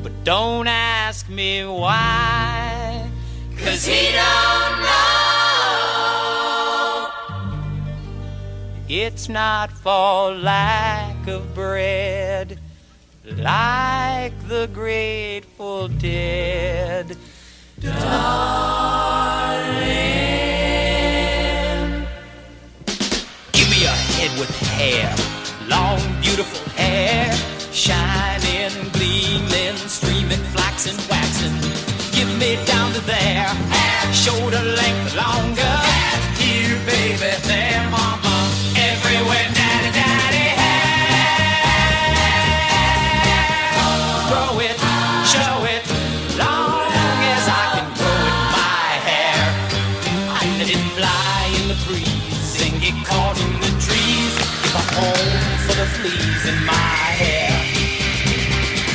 [0.03, 3.09] But don't ask me why.
[3.59, 5.16] Cause he don't know.
[8.89, 12.61] It's not for lack of bread,
[13.24, 17.16] like the Grateful Dead.
[17.80, 17.97] Darling.
[23.51, 25.12] Give me a head with hair,
[25.66, 27.34] long, beautiful hair,
[27.72, 31.59] shining, gleaming, streaming, flaxen, waxing.
[32.12, 33.53] Give me down to there,
[34.12, 35.76] shoulder length longer.
[36.39, 37.96] Here, baby, there,
[55.87, 57.51] the fleas in my hair.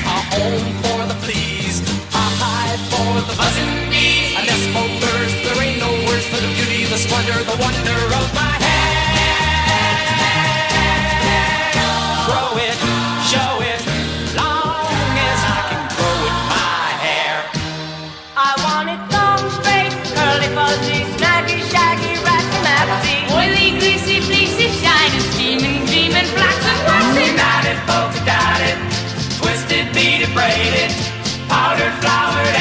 [0.06, 1.80] A home for the fleas.
[2.12, 4.36] A hive for the buzzing bees.
[4.40, 5.34] A nest for birds.
[5.46, 8.51] There ain't no words for the beauty, the splendor, the wonder of my
[30.34, 30.92] braided,
[31.48, 32.61] powdered, flowered,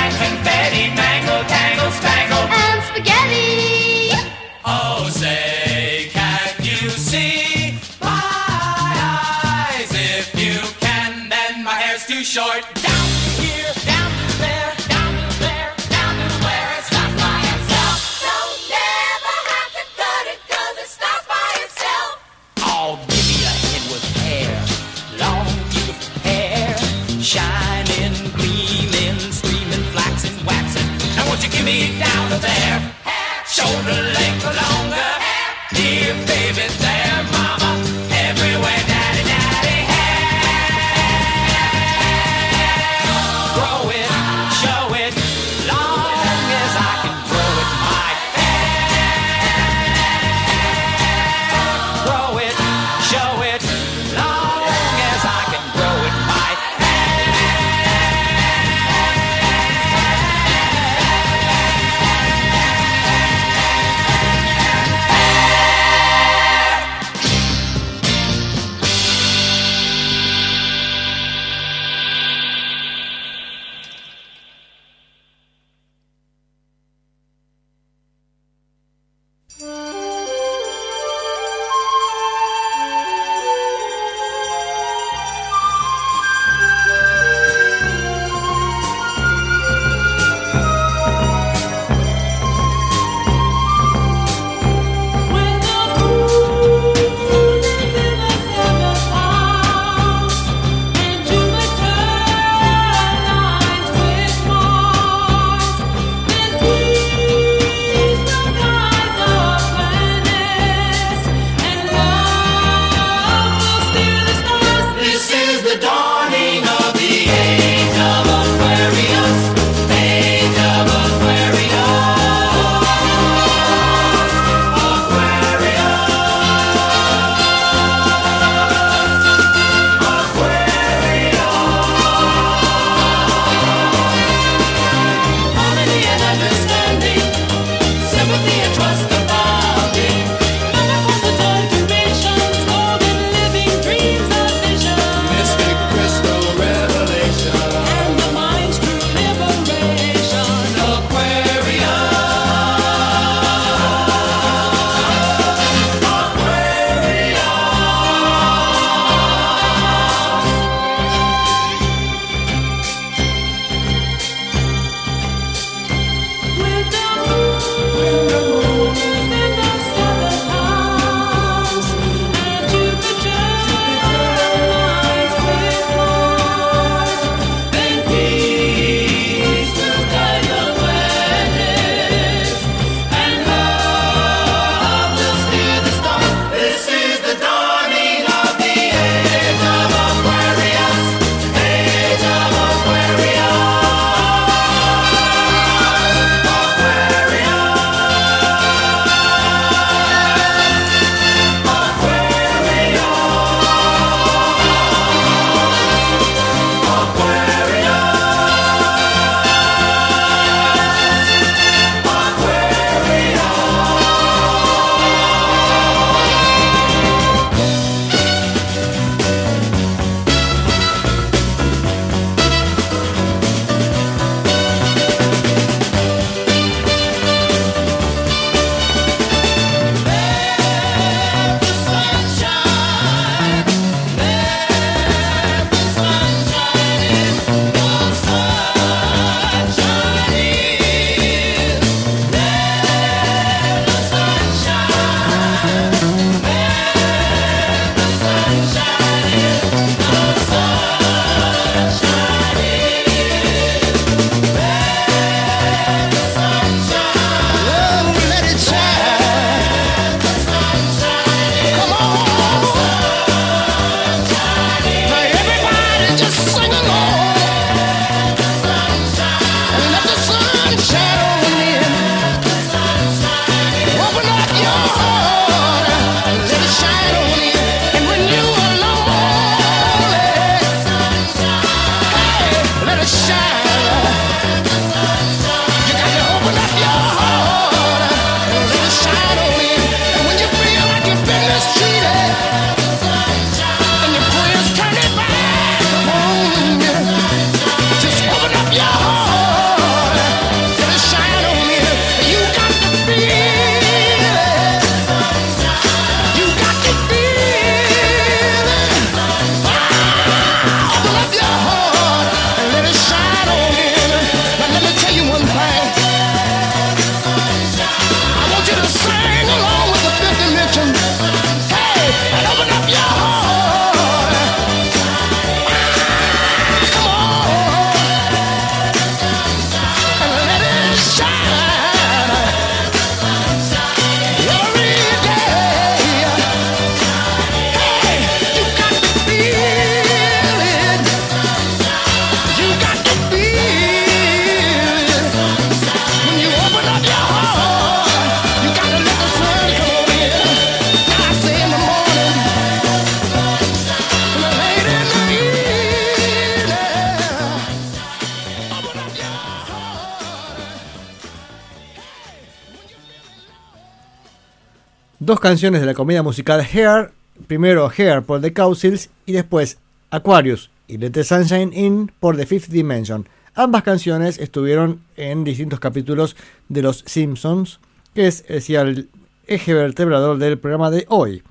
[365.41, 367.13] canciones de la comedia musical Hair,
[367.47, 369.79] primero Hair por The Cowsills y después
[370.11, 373.29] Aquarius y Let the Sunshine In por The Fifth Dimension.
[373.55, 376.37] Ambas canciones estuvieron en distintos capítulos
[376.69, 377.81] de Los Simpsons,
[378.15, 379.09] que es el
[379.47, 381.43] eje vertebrador del programa de hoy.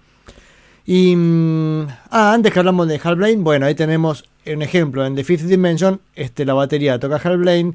[0.86, 5.16] Y mm, ah, antes que hablamos de Hal Blaine, bueno, ahí tenemos un ejemplo en
[5.16, 7.74] The Fifth Dimension, este, la batería toca Hal Blaine,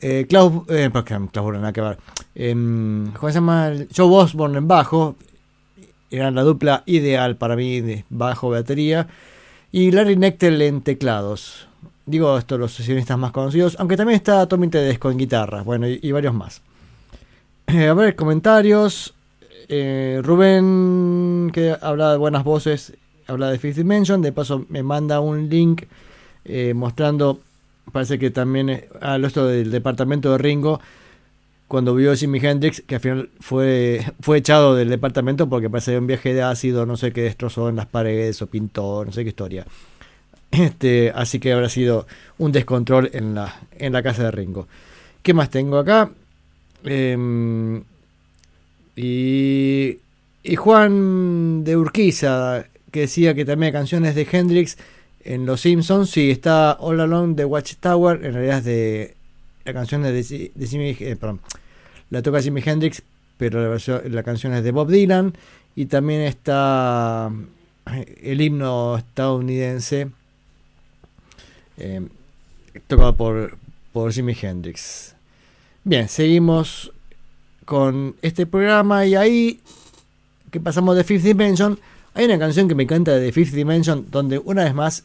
[0.00, 0.90] eh, Klaus, eh,
[1.32, 1.96] Klaus nada
[2.34, 3.72] em, ¿cómo se llama?
[3.96, 5.16] Joe Osborne en bajo,
[6.12, 9.08] eran la dupla ideal para mí de bajo batería,
[9.72, 11.66] y Larry Nectel en teclados.
[12.04, 16.12] Digo esto, los sesionistas más conocidos, aunque también está Tommy Tedesco en guitarra, bueno, y,
[16.12, 16.60] varios más.
[17.68, 19.14] Eh, a ver, comentarios.
[19.68, 22.92] Eh, Rubén, que habla de buenas voces,
[23.26, 24.20] habla de Fifth Dimension.
[24.20, 25.84] De paso, me manda un link
[26.44, 27.40] eh, mostrando,
[27.92, 30.80] parece que también, lo esto del departamento de Ringo,
[31.72, 35.96] cuando vio a Jimi Hendrix, que al final fue, fue echado del departamento porque parece
[35.96, 39.22] un viaje de ácido, no sé qué destrozó en las paredes o pintó, no sé
[39.22, 39.64] qué historia.
[40.50, 42.06] Este, así que habrá sido
[42.36, 44.68] un descontrol en la, en la casa de Ringo.
[45.22, 46.10] ¿Qué más tengo acá?
[46.84, 47.82] Em,
[48.94, 49.96] y,
[50.42, 54.76] y Juan de Urquiza, que decía que también hay canciones de Hendrix
[55.24, 56.10] en Los Simpsons.
[56.10, 59.14] Sí, está All Along de Watchtower, en realidad es de
[59.64, 61.40] la canción de, de Jimi, eh, perdón,
[62.12, 63.02] la toca Jimi Hendrix,
[63.38, 65.32] pero la, canción es de Bob Dylan.
[65.74, 67.32] Y también está
[67.90, 70.10] eh, el himno estadounidense,
[71.78, 72.06] eh,
[72.86, 73.56] tocado por,
[73.94, 75.14] por Jimi Hendrix.
[75.84, 76.92] Bien, seguimos
[77.64, 79.60] con este programa y ahí
[80.50, 81.78] que pasamos de Fifth Dimension,
[82.12, 85.04] hay una canción que me encanta de Fifth Dimension donde una vez más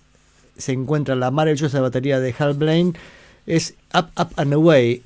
[0.58, 2.94] se encuentra la maravillosa batería de Hal Blaine,
[3.46, 5.04] es Up, Up and Away,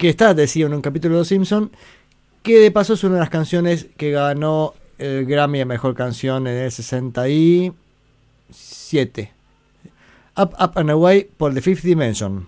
[0.00, 1.70] que está, decía en un capítulo de Simpson,
[2.42, 6.46] que de paso es una de las canciones que ganó el Grammy a Mejor Canción
[6.46, 9.32] en el 67.
[10.38, 12.46] Up, Up and Away por The Fifth Dimension.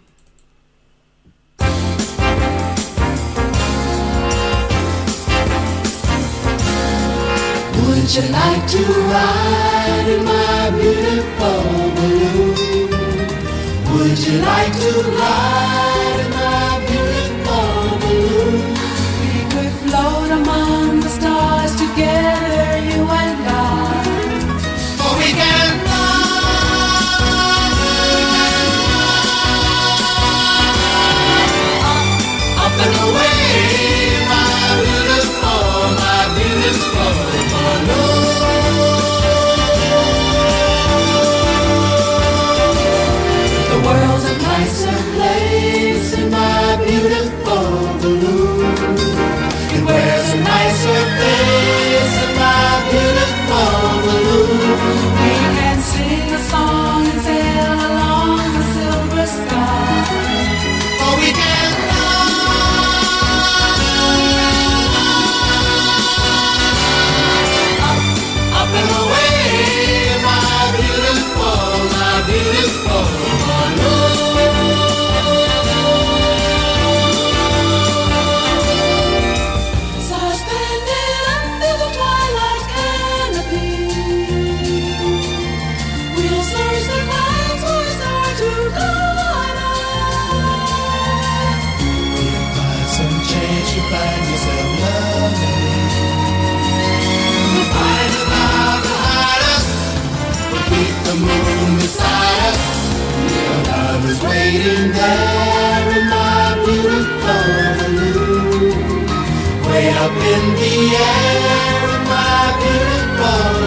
[7.76, 8.78] Would you like to
[9.10, 11.92] ride my beautiful
[104.52, 107.44] waiting there in my beautiful
[107.78, 109.06] balloon.
[109.66, 110.74] Way up in the
[111.08, 113.61] air in my beautiful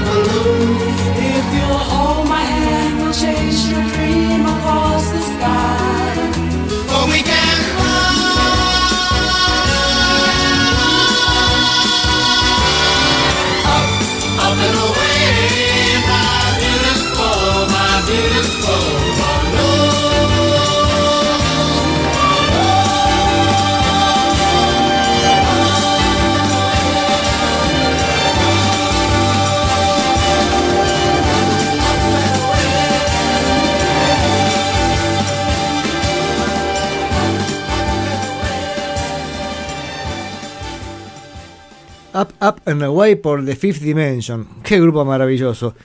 [42.48, 44.48] Up, and Away por The Fifth Dimension.
[44.64, 45.76] Qué grupo maravilloso.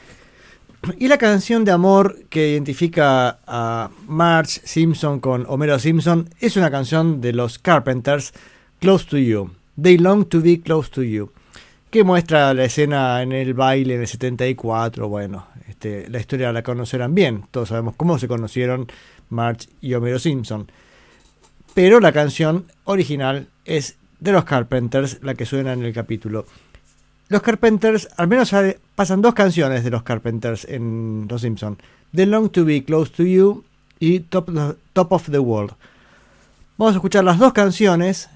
[0.98, 6.70] Y la canción de amor que identifica a Marge Simpson con Homero Simpson es una
[6.70, 8.32] canción de los Carpenters,
[8.80, 9.50] Close to You.
[9.80, 11.30] They long to be close to you.
[11.90, 15.08] que muestra la escena en el baile en el 74.
[15.08, 18.86] Bueno, este, la historia la conocerán bien, todos sabemos cómo se conocieron
[19.28, 20.70] Marge y Homero Simpson.
[21.74, 26.46] Pero la canción original es de los Carpenters, la que suena en el capítulo.
[27.28, 28.52] Los Carpenters, al menos
[28.94, 31.78] pasan dos canciones de los Carpenters en Los Simpson.
[32.14, 33.64] The Long to Be Close to You
[34.00, 34.50] y Top,
[34.92, 35.72] Top of the World.
[36.76, 38.28] Vamos a escuchar las dos canciones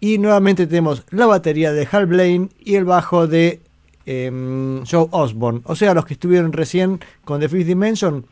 [0.00, 3.62] y nuevamente tenemos la batería de Hal Blaine y el bajo de
[4.04, 5.62] em, Joe Osborne.
[5.64, 8.26] O sea, los que estuvieron recién con The Fifth Dimension,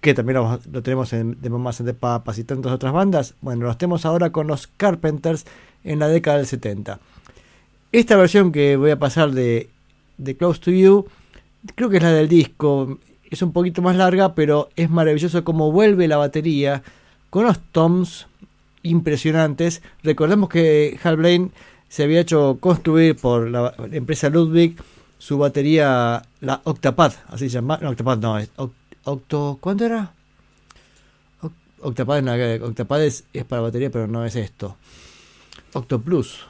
[0.00, 3.34] que también lo, lo tenemos en The Mamas and the Papas y tantas otras bandas.
[3.40, 5.44] Bueno, los tenemos ahora con los Carpenters
[5.84, 6.98] en la década del 70.
[7.92, 9.68] Esta versión que voy a pasar de,
[10.38, 11.06] Close to You,
[11.74, 12.98] creo que es la del disco.
[13.30, 16.82] Es un poquito más larga, pero es maravilloso cómo vuelve la batería
[17.30, 18.26] con unos toms
[18.82, 19.82] impresionantes.
[20.02, 21.50] Recordemos que Hal Blaine
[21.88, 24.76] se había hecho construir por la empresa Ludwig
[25.18, 27.78] su batería, la Octapad, así se llama.
[27.80, 28.72] No, Octapad no, es Oc-
[29.04, 29.58] Octo.
[29.60, 30.12] ¿Cuánto era?
[31.42, 34.76] Oc- Octapad, una- Octapad es para batería, pero no es esto.
[35.74, 36.46] Octoplus.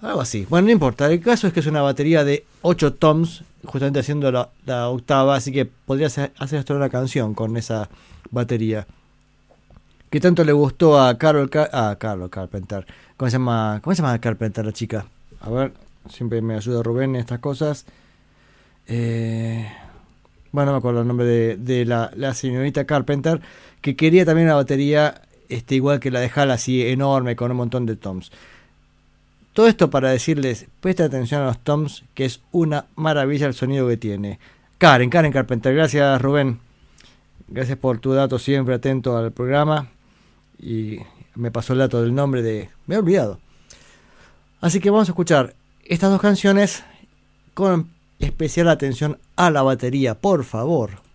[0.00, 0.46] Algo así.
[0.48, 1.10] Bueno, no importa.
[1.10, 5.50] El caso es que es una batería de 8 toms, justamente haciendo la, octava, así
[5.52, 7.88] que podrías hacer hasta una canción con esa
[8.30, 8.86] batería.
[10.10, 12.86] Que tanto le gustó a Carol, Car- a Carol Carpenter.
[13.16, 13.80] ¿Cómo se llama?
[13.82, 15.06] ¿Cómo se llama Carpenter la chica?
[15.40, 15.72] A ver,
[16.08, 17.84] siempre me ayuda Rubén en estas cosas.
[18.86, 19.68] Eh,
[20.52, 23.40] bueno, no me acuerdo el nombre de, de la, la señorita Carpenter,
[23.82, 27.56] que quería también una batería este, igual que la de Hal, así enorme, con un
[27.56, 28.30] montón de toms.
[29.52, 33.88] Todo esto para decirles, presta atención a los toms, que es una maravilla el sonido
[33.88, 34.38] que tiene.
[34.78, 36.60] Karen, Karen Carpenter, gracias Rubén.
[37.48, 39.88] Gracias por tu dato siempre atento al programa.
[40.60, 40.98] Y
[41.34, 42.68] me pasó el dato del nombre de...
[42.86, 43.40] Me he olvidado.
[44.60, 46.84] Así que vamos a escuchar estas dos canciones
[47.54, 51.07] con especial atención a la batería, por favor.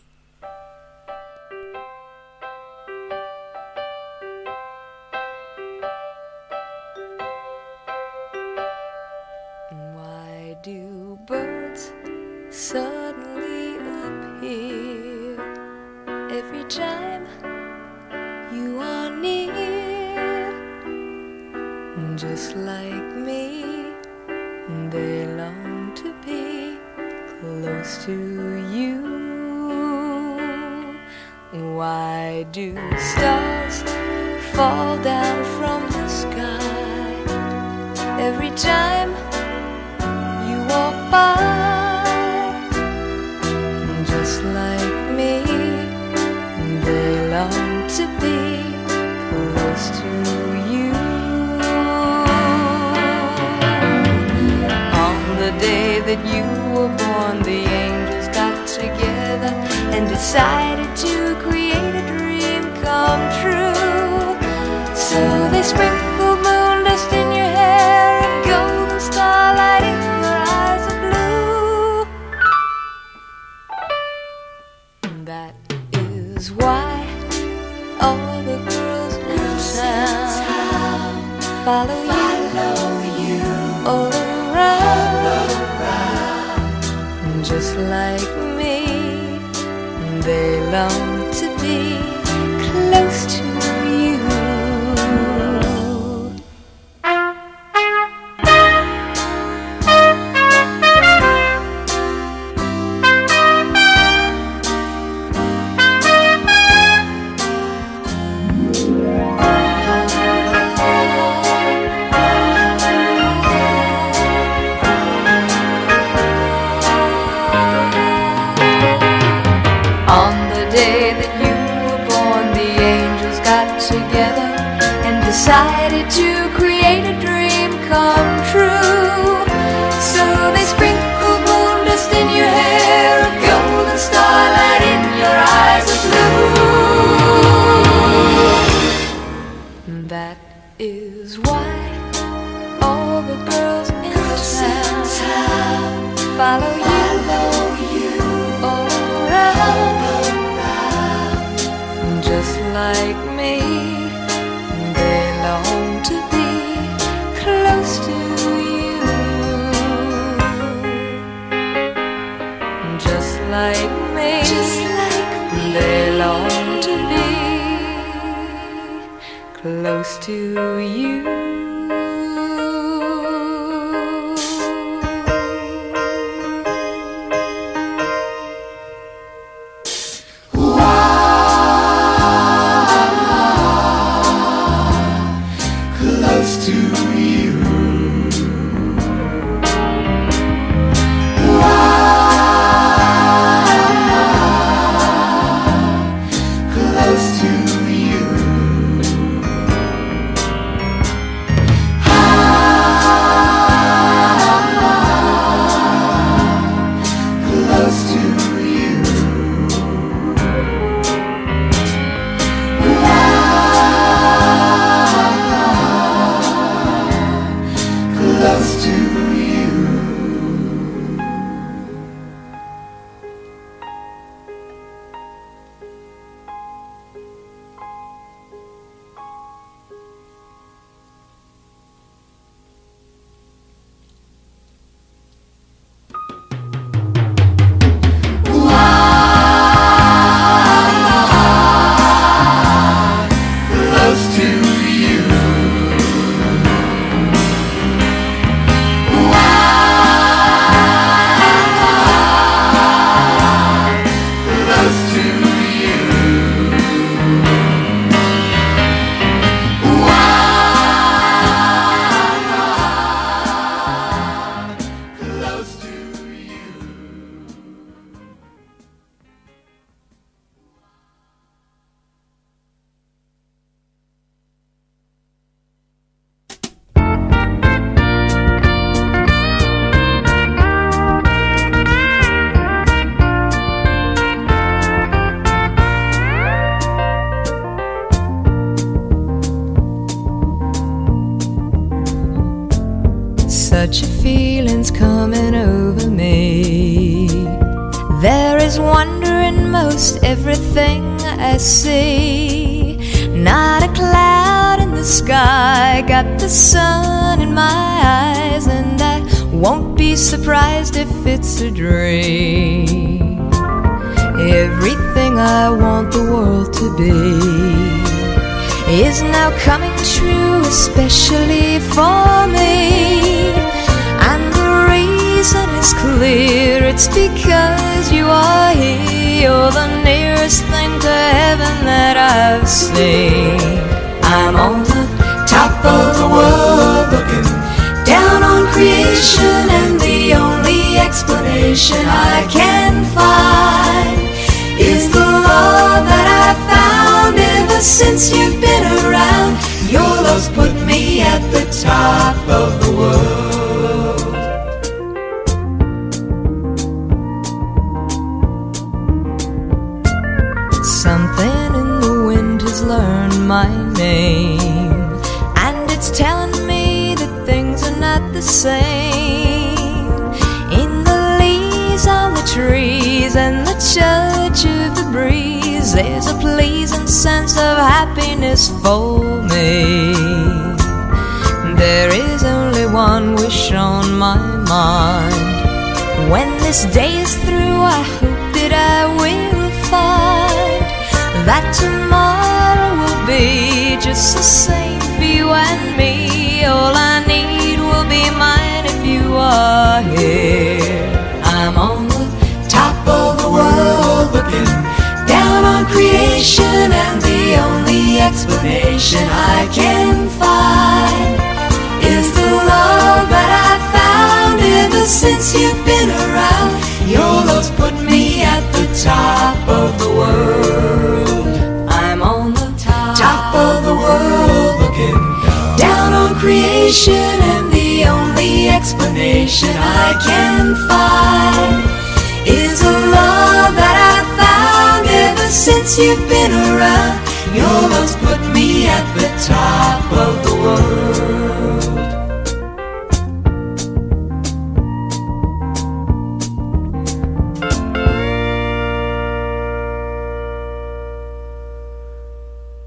[186.66, 186.72] to
[187.20, 187.92] you.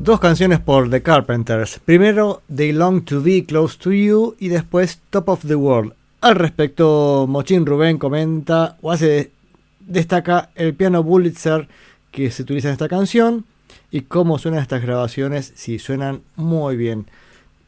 [0.07, 1.81] Dos canciones por The Carpenters.
[1.85, 5.95] Primero, They Long to Be Close to You y después Top of the World.
[6.21, 9.33] Al respecto, Mochín Rubén comenta o hace
[9.81, 11.67] destaca el piano Bulitzer
[12.13, 13.47] que se utiliza en esta canción
[13.91, 15.53] y cómo suenan estas grabaciones.
[15.57, 17.07] Sí, suenan muy bien.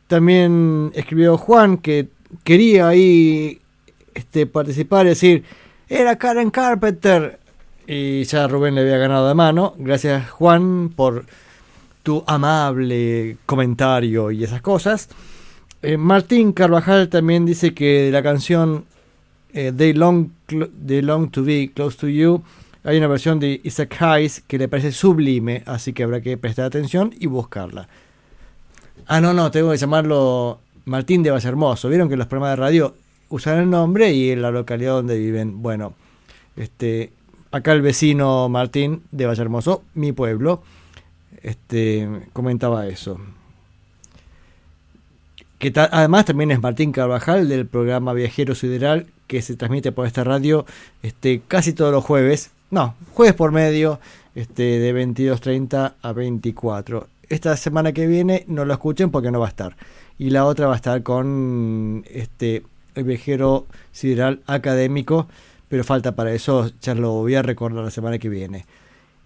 [0.07, 2.07] También escribió Juan que
[2.45, 3.61] quería ahí
[4.15, 5.45] este, participar y decir,
[5.89, 7.41] era Karen Carpenter.
[7.89, 9.75] Y ya Rubén le había ganado de mano.
[9.77, 11.25] Gracias Juan por
[12.09, 15.11] tu amable comentario y esas cosas.
[15.83, 18.87] Eh, Martín Carvajal también dice que la canción
[19.53, 20.31] eh, They, Long,
[20.87, 22.43] They Long to Be Close to You
[22.83, 26.65] hay una versión de Isaac Hayes que le parece sublime, así que habrá que prestar
[26.65, 27.87] atención y buscarla.
[29.07, 31.91] Ah, no, no, tengo que llamarlo Martín de Vallehermoso.
[31.91, 32.95] Vieron que los programas de radio
[33.29, 35.61] usan el nombre y la localidad donde viven.
[35.61, 35.93] Bueno,
[36.57, 37.13] este,
[37.51, 40.63] acá el vecino Martín de Vallehermoso, mi pueblo,
[41.49, 43.19] este, comentaba eso.
[45.59, 50.25] Que además también es Martín Carvajal del programa Viajero Sideral que se transmite por esta
[50.25, 50.67] radio
[51.03, 52.51] este, casi todos los jueves.
[52.71, 53.99] No, jueves por medio,
[54.35, 57.09] este, de 22.30 a 24.
[57.29, 59.77] Esta semana que viene no lo escuchen porque no va a estar.
[60.19, 62.63] Y la otra va a estar con este,
[62.95, 65.29] el viajero sideral académico,
[65.69, 68.65] pero falta para eso, ya lo voy a recordar la semana que viene.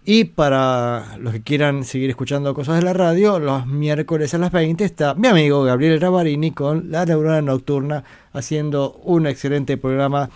[0.05, 4.51] Y para los que quieran seguir escuchando cosas de la radio, los miércoles a las
[4.51, 10.29] 20 está mi amigo Gabriel Ravarini con La Neurona Nocturna haciendo un excelente programa,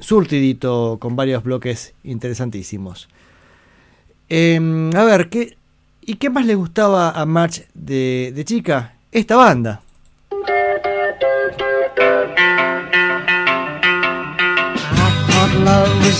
[0.00, 3.08] surtidito con varios bloques interesantísimos.
[4.30, 5.58] Em, a ver, ¿qué,
[6.00, 8.94] ¿y qué más le gustaba a March de, de chica?
[9.10, 9.82] Esta banda.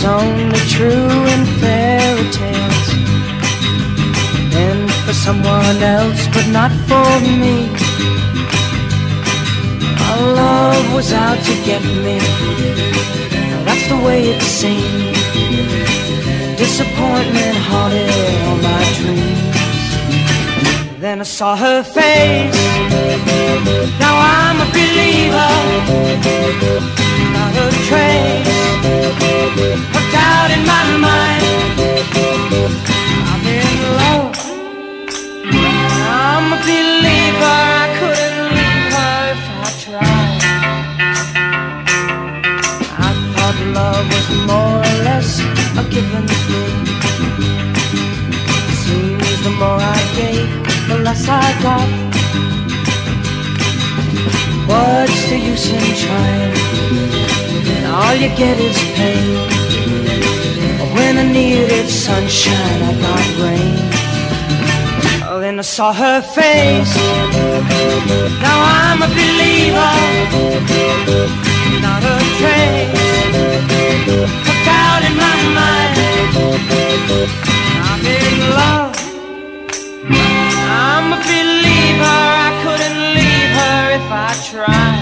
[0.04, 1.81] I
[4.64, 7.10] And for someone else, but not for
[7.42, 7.56] me.
[10.06, 12.18] Our love was out to get me.
[13.66, 15.16] That's the way it seemed.
[16.56, 18.10] Disappointment haunted
[18.46, 19.56] all my dreams.
[21.00, 22.54] Then I saw her face.
[23.98, 27.01] Now I'm a believer.
[27.42, 28.60] Not a trace
[29.98, 31.44] of doubt in my mind.
[33.30, 33.70] I'm in
[34.00, 34.30] love.
[36.24, 37.58] I'm a believer.
[37.80, 40.42] I couldn't leave her if I tried.
[43.06, 45.30] I thought love was more or less
[45.80, 46.78] a given thing.
[48.82, 50.50] Seems the more I gave,
[50.88, 51.88] the less I got.
[54.70, 57.31] What's the use in trying?
[57.94, 59.36] All you get is pain.
[60.94, 63.76] When I needed sunshine, I got rain.
[65.28, 66.94] Oh, then I saw her face.
[68.40, 69.94] Now I'm a believer,
[71.84, 73.32] not a trace
[74.50, 75.92] of doubt in my mind.
[77.88, 78.92] I'm in love.
[80.88, 82.20] I'm a believer.
[82.46, 85.01] I couldn't leave her if I tried.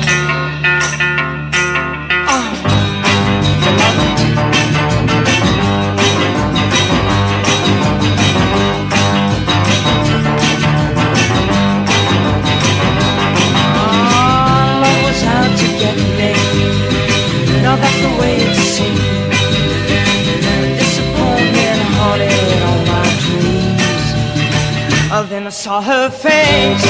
[25.13, 26.85] Oh, then I saw her face.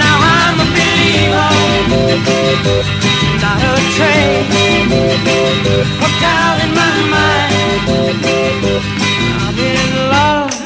[0.00, 1.52] Now I'm a believer.
[3.44, 4.48] Not a trace
[6.00, 7.52] of doubt in my mind.
[9.44, 10.56] I'm in love.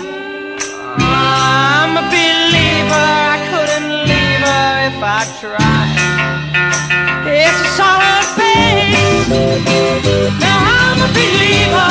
[1.03, 3.11] I'm a believer.
[3.35, 5.99] I couldn't leave her if I tried.
[7.27, 9.27] Yes, I saw her face.
[10.39, 11.91] Now I'm a believer.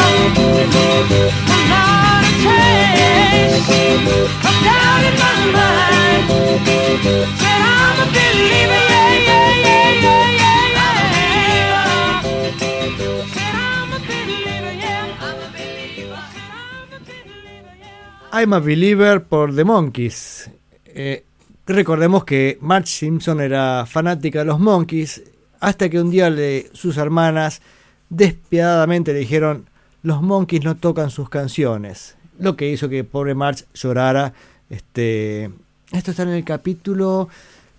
[18.43, 19.23] I'm a believer.
[19.23, 20.49] Por The Monkeys.
[20.85, 21.23] Eh,
[21.67, 25.23] recordemos que Marge Simpson era fanática de los Monkeys
[25.59, 26.29] hasta que un día
[26.73, 27.61] sus hermanas
[28.09, 29.69] despiadadamente le dijeron
[30.01, 32.17] los Monkeys no tocan sus canciones.
[32.39, 34.33] Lo que hizo que pobre Marge llorara.
[34.69, 35.51] Este,
[35.91, 37.29] esto está en el capítulo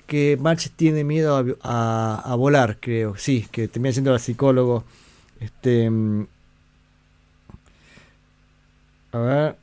[0.06, 3.16] que Marge tiene miedo a, a- volar, creo.
[3.16, 4.84] Sí, que termina siendo la psicólogo.
[5.40, 6.26] Este, mm,
[9.12, 9.56] a ver.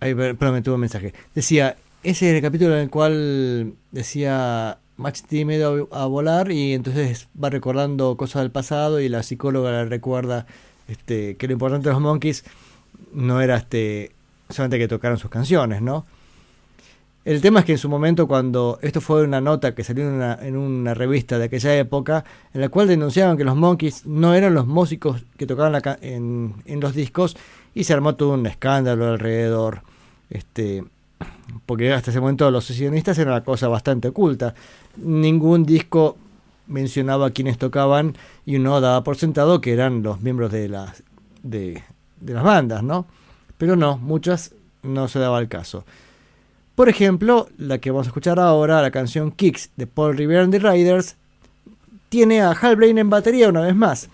[0.00, 1.12] Ay, per- perdón, me tuvo un mensaje.
[1.34, 6.72] Decía, ese es el capítulo en el cual decía, Max tiene miedo a volar y
[6.74, 10.46] entonces va recordando cosas del pasado y la psicóloga le recuerda
[10.88, 12.44] este, que lo importante de los Monkeys
[13.12, 14.12] no era este,
[14.48, 16.06] solamente que tocaran sus canciones, ¿no?
[17.24, 20.14] El tema es que en su momento cuando esto fue una nota que salió en
[20.14, 22.24] una, en una revista de aquella época,
[22.54, 25.98] en la cual denunciaban que los Monkeys no eran los músicos que tocaban la ca-
[26.00, 27.36] en, los discos
[27.74, 29.82] y se armó todo un escándalo alrededor.
[30.30, 30.84] Este,
[31.66, 34.54] porque hasta ese momento los sesionistas eran una cosa bastante oculta.
[34.96, 36.16] Ningún disco
[36.66, 38.16] mencionaba a quienes tocaban
[38.46, 41.02] y uno daba por sentado que eran los miembros de las,
[41.42, 41.82] de,
[42.20, 43.06] de las bandas, ¿no?
[43.56, 45.84] Pero no, muchas no se daba el caso.
[46.74, 50.52] Por ejemplo, la que vamos a escuchar ahora, la canción Kicks de Paul Revere and
[50.52, 51.16] the Riders,
[52.08, 54.08] tiene a Hal Blaine en batería una vez más.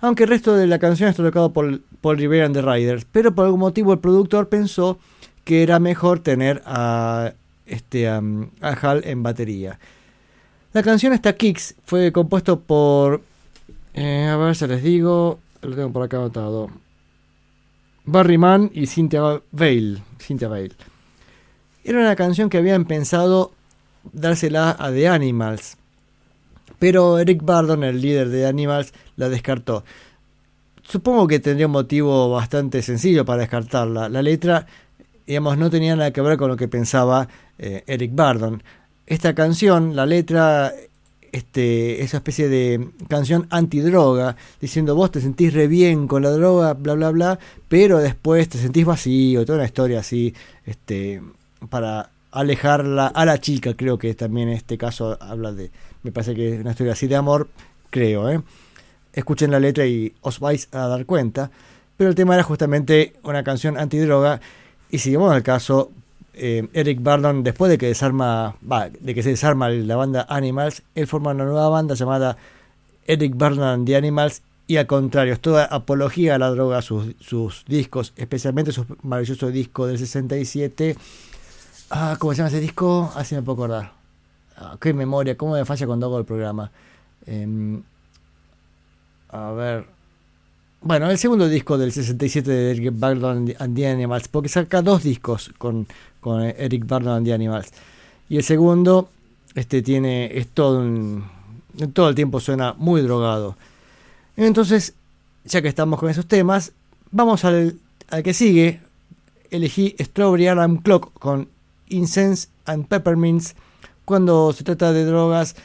[0.00, 3.06] Aunque el resto de la canción está tocado por Paul Revere and the Riders.
[3.10, 4.98] Pero por algún motivo el productor pensó
[5.44, 7.32] que era mejor tener a,
[7.66, 8.22] este, a,
[8.60, 9.78] a Hal en batería.
[10.72, 13.22] La canción esta Kicks fue compuesto por...
[13.94, 15.38] eh, a ver, se les digo...
[15.62, 16.70] Lo tengo por acá anotado.
[18.10, 20.02] Barry Mann y Cynthia Vale.
[20.18, 20.72] Cynthia Vale.
[21.84, 23.52] Era una canción que habían pensado
[24.12, 25.76] dársela a The Animals.
[26.78, 29.84] Pero Eric Bardon, el líder de The Animals, la descartó.
[30.82, 34.08] Supongo que tendría un motivo bastante sencillo para descartarla.
[34.08, 34.66] La letra,
[35.26, 37.28] digamos, no tenía nada que ver con lo que pensaba
[37.58, 38.62] eh, Eric Bardon.
[39.06, 40.72] Esta canción, la letra,
[41.32, 46.74] este, esa especie de canción antidroga, diciendo vos te sentís re bien con la droga,
[46.74, 47.38] bla bla bla,
[47.68, 50.34] pero después te sentís vacío, toda una historia así,
[50.64, 51.22] este,
[51.68, 55.70] para alejarla a la chica, creo que también en este caso habla de,
[56.02, 57.48] me parece que es una historia así de amor,
[57.90, 58.40] creo, ¿eh?
[59.12, 61.50] Escuchen la letra y os vais a dar cuenta,
[61.96, 64.40] pero el tema era justamente una canción antidroga
[64.90, 65.90] y si vamos al caso,
[66.34, 70.82] eh, Eric Bardon, después de que desarma, va, de que se desarma la banda Animals,
[70.94, 72.36] él forma una nueva banda llamada
[73.06, 77.16] Eric Bardon and the Animals y al contrario, es toda apología a la droga, sus,
[77.18, 80.96] sus discos, especialmente su maravilloso disco del 67.
[81.90, 83.10] Ah, ¿cómo se llama ese disco?
[83.16, 83.92] Así me puedo acordar.
[84.56, 86.70] Ah, qué memoria, cómo me falla cuando hago el programa.
[87.26, 87.82] Em,
[89.30, 89.86] a ver.
[90.82, 95.02] Bueno, el segundo disco del 67 de Eric Burdon and the Animals, porque saca dos
[95.02, 95.88] discos con,
[96.20, 97.68] con Eric Burdon and the Animals.
[98.28, 99.08] Y el segundo,
[99.54, 101.24] este tiene, es todo un-
[101.92, 103.56] todo el tiempo suena muy drogado.
[104.36, 104.94] Entonces,
[105.44, 106.72] ya que estamos con esos temas,
[107.10, 107.76] vamos al,
[108.10, 108.80] al que sigue.
[109.50, 111.48] Elegí Strawberry Alarm Clock con
[111.88, 113.54] Incense and Peppermints.
[114.04, 115.56] Cuando se trata de drogas,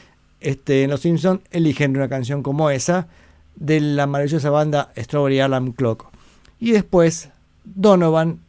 [0.41, 3.07] este, en Los Simpsons eligen una canción como esa
[3.56, 6.06] de la maravillosa banda Strawberry Alarm Clock.
[6.60, 7.30] Y después,
[7.64, 8.40] Donovan,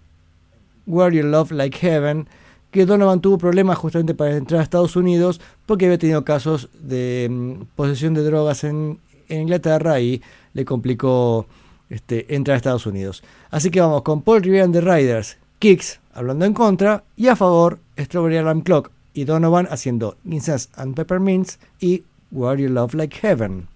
[0.87, 2.29] Where You Love Like Heaven,
[2.71, 7.29] que Donovan tuvo problemas justamente para entrar a Estados Unidos porque había tenido casos de
[7.31, 8.99] mm, posesión de drogas en,
[9.29, 10.23] en Inglaterra y
[10.53, 11.47] le complicó
[11.91, 13.23] este, entrar a Estados Unidos.
[13.51, 17.37] Así que vamos con Paul Revere and the Riders, Kicks hablando en contra y a
[17.37, 23.17] favor Strawberry Alarm Clock y Donovan haciendo Incense and Peppermints y Where You Love Like
[23.21, 23.69] Heaven.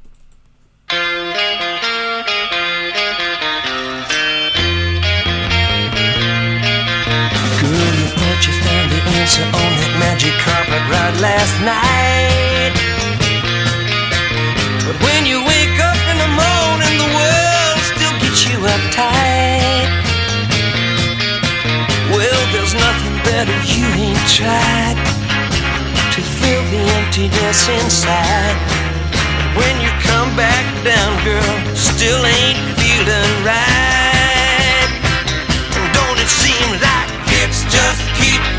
[9.30, 12.74] Answer on that magic carpet ride last night.
[14.82, 19.86] But when you wake up in the morning, the world still gets you uptight.
[22.10, 28.58] Well, there's nothing better you ain't tried to fill the emptiness inside.
[29.54, 33.89] When you come back down, girl, still ain't feeling right.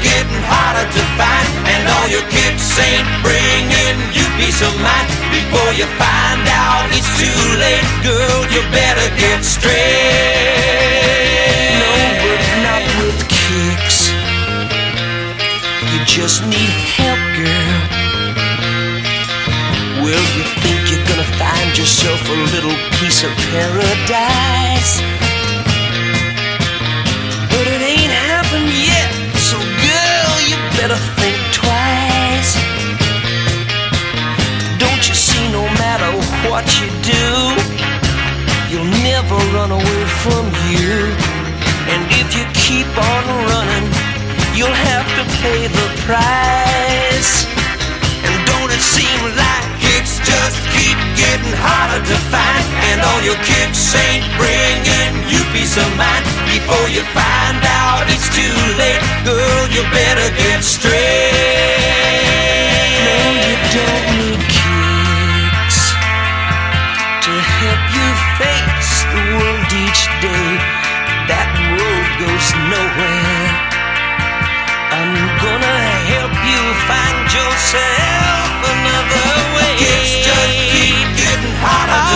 [0.01, 1.47] Getting harder to find.
[1.69, 5.07] And all your kicks ain't bringing you peace of mind.
[5.29, 7.85] Before you find out it's too late.
[8.03, 9.77] Girl, you better get straight.
[11.79, 11.93] No,
[12.25, 14.11] but not with kicks.
[15.93, 17.79] You just need help, girl.
[20.01, 25.20] Well, you think you're gonna find yourself a little piece of paradise
[36.61, 37.25] what you do,
[38.69, 41.09] you'll never run away from you.
[41.89, 43.87] And if you keep on running,
[44.53, 47.49] you'll have to pay the price.
[48.29, 53.39] And don't it seem like it's just keep getting harder to find And all your
[53.41, 59.63] kicks ain't bringing you peace of mind Before you find out it's too late Girl,
[59.73, 60.93] you better get straight
[63.03, 64.50] No, you don't need
[68.01, 70.49] you face the world each day.
[71.29, 73.45] That road goes nowhere.
[74.97, 75.13] I'm
[75.43, 75.79] gonna
[76.13, 79.73] help you find yourself another way.
[79.79, 82.10] It's just keep getting harder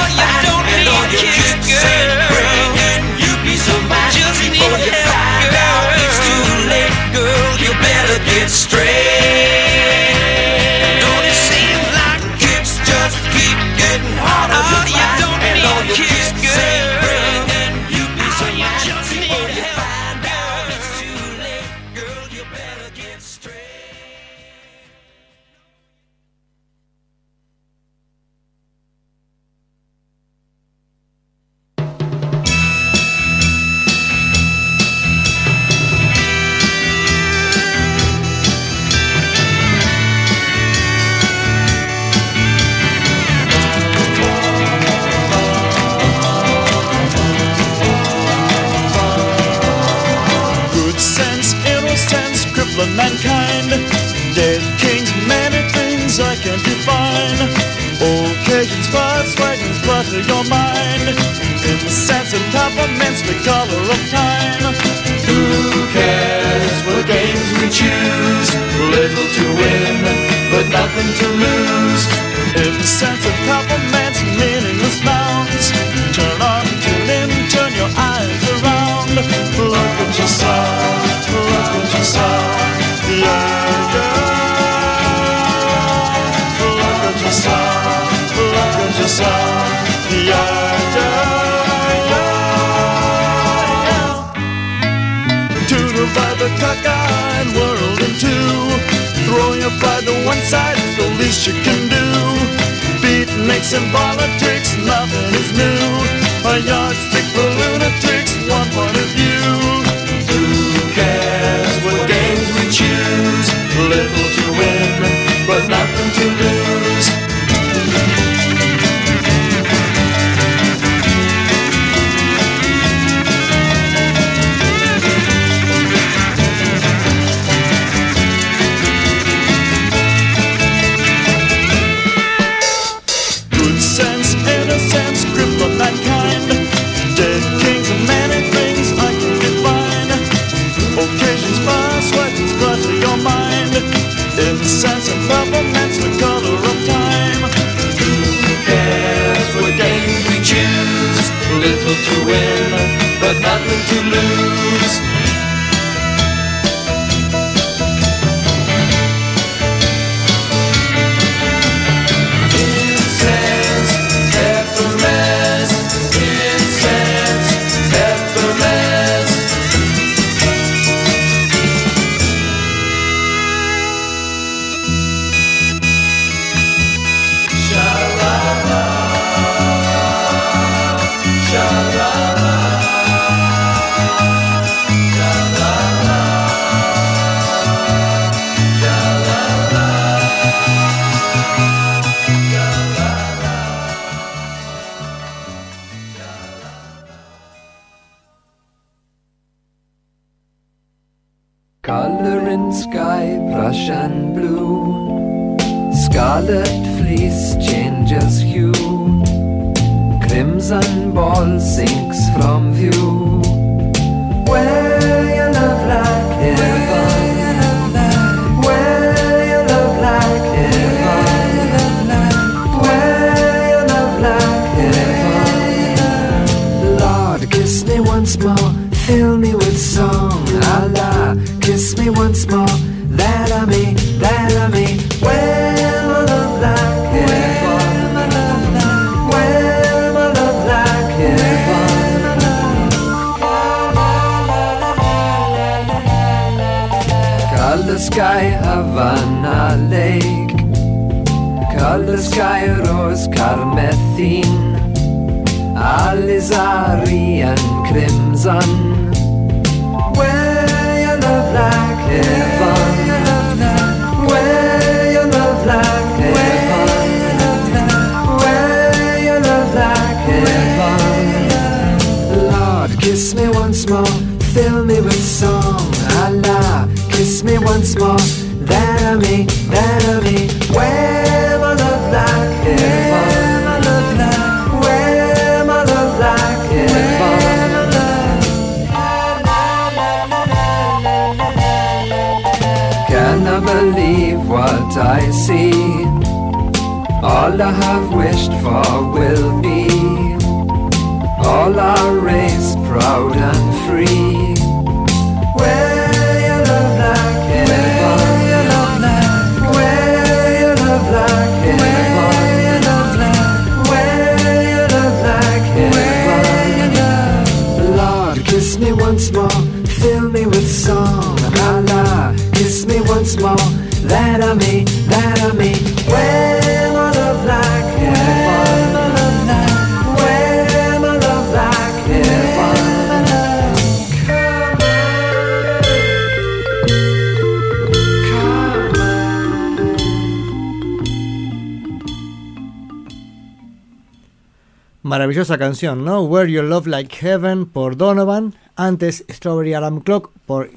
[345.46, 346.24] Maravillosa canción, ¿no?
[346.24, 348.56] Where You Love Like Heaven por Donovan.
[348.76, 350.72] Antes Strawberry Alarm Clock por.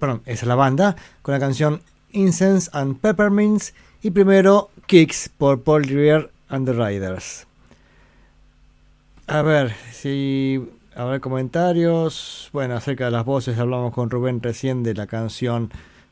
[0.00, 0.96] Perdón, esa es la banda.
[1.22, 1.80] Con la canción
[2.10, 3.72] Incense and Peppermints.
[4.02, 7.46] Y primero Kicks por Paul Revere and the Riders.
[9.28, 10.60] A ver, si.
[10.96, 12.50] Ver, comentarios.
[12.52, 15.70] Bueno, acerca de las voces, hablamos con Rubén recién de la canción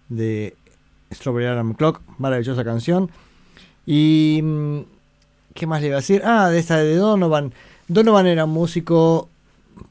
[0.08, 0.54] de
[1.12, 2.00] Strawberry Alarm Clock.
[2.16, 3.10] Maravillosa canción.
[3.86, 4.38] Y.
[4.40, 4.82] mm,
[5.58, 6.22] ¿Qué más le iba a decir?
[6.24, 7.52] Ah, de esta de Donovan.
[7.89, 9.31] Donovan era un músico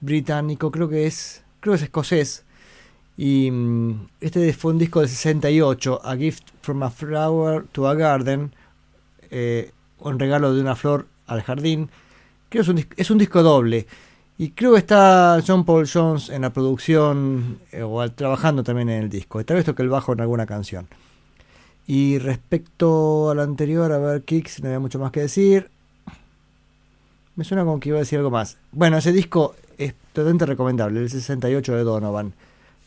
[0.01, 2.43] británico, creo que es, creo que es escocés.
[3.17, 7.95] Y mm, este fue un disco del 68, A Gift from a Flower to a
[7.95, 8.53] Garden,
[9.31, 11.89] eh, un regalo de una flor al jardín.
[12.49, 13.87] Creo es un, disco doble.
[14.37, 19.03] Y creo que está John Paul Jones en la producción eh, o trabajando también en
[19.03, 19.43] el disco.
[19.43, 20.87] Tal vez toque el bajo en alguna canción.
[21.87, 25.71] Y respecto al anterior, a ver, Kicks, no había mucho más que decir.
[27.37, 28.57] Me suena como que iba a decir algo más.
[28.71, 32.33] Bueno, ese disco es totalmente recomendable, el 68 de Donovan.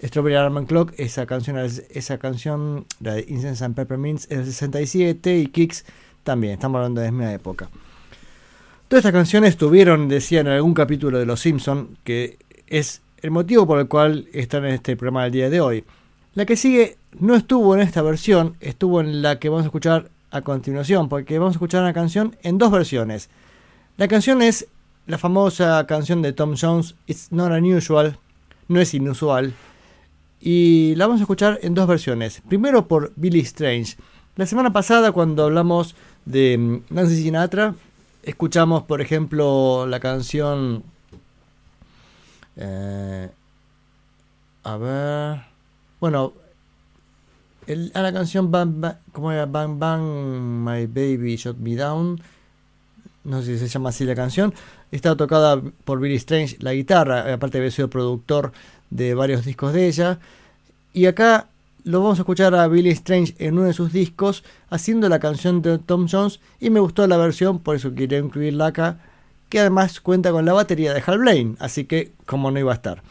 [0.02, 5.38] Strawberry Alarm Clock, esa canción, esa canción, la de Incense and Peppermints, es del 67
[5.38, 5.84] y Kicks
[6.24, 7.68] también, estamos hablando de la misma época.
[8.88, 12.36] Todas estas canciones tuvieron, decían en algún capítulo de Los Simpson, que
[12.66, 15.84] es el motivo por el cual están en este programa del día de hoy.
[16.34, 20.10] La que sigue no estuvo en esta versión, estuvo en la que vamos a escuchar
[20.32, 23.30] a continuación, porque vamos a escuchar una canción en dos versiones.
[24.00, 24.66] La canción es
[25.06, 28.18] la famosa canción de Tom Jones, It's Not Unusual,
[28.66, 29.52] no es inusual,
[30.40, 32.40] y la vamos a escuchar en dos versiones.
[32.48, 33.98] Primero por Billy Strange.
[34.36, 37.74] La semana pasada cuando hablamos de mm, Nancy Sinatra,
[38.22, 40.82] escuchamos por ejemplo la canción...
[42.56, 43.28] eh,
[44.64, 45.42] a ver...
[46.00, 46.32] Bueno,
[47.92, 49.44] a la canción Bang, Bang, ¿cómo era?
[49.44, 52.18] Bang Bang My Baby Shot Me Down.
[53.24, 54.54] No sé si se llama así la canción.
[54.90, 58.52] Está tocada por Billy Strange la guitarra, aparte había sido productor
[58.90, 60.18] de varios discos de ella.
[60.92, 61.48] Y acá
[61.84, 65.62] lo vamos a escuchar a Billy Strange en uno de sus discos haciendo la canción
[65.62, 68.98] de Tom Jones y me gustó la versión, por eso quería incluirla acá,
[69.48, 72.76] que además cuenta con la batería de Hal Blaine, así que como no iba a
[72.76, 73.02] estar.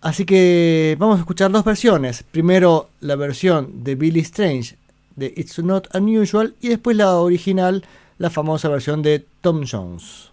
[0.00, 2.22] Así que vamos a escuchar dos versiones.
[2.22, 4.76] Primero la versión de Billy Strange
[5.16, 7.84] de It's Not Unusual y después la original,
[8.18, 10.32] la famosa versión de Tom Jones.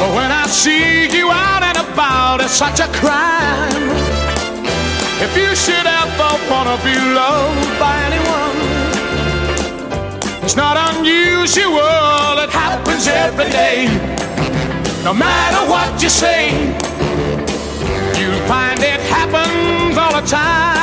[0.00, 3.84] But when I see you out and about, it's such a crime.
[5.20, 8.56] If you should ever wanna be loved by anyone,
[10.42, 13.88] it's not unusual, it happens every day.
[15.04, 16.48] No matter what you say,
[18.18, 20.80] you'll find it happens all the time.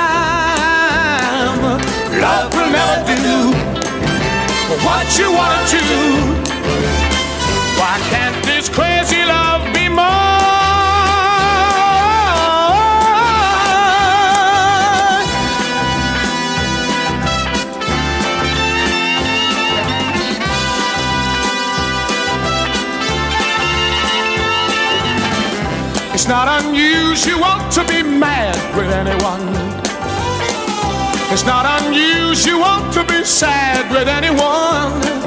[2.21, 3.51] Love will never do
[4.85, 5.81] what you wanna do.
[7.79, 10.27] Why can't this crazy love be mine?
[26.13, 27.41] It's not unusual
[27.71, 29.47] to be mad with anyone.
[31.31, 35.17] It's not unusual to be sad with anyone.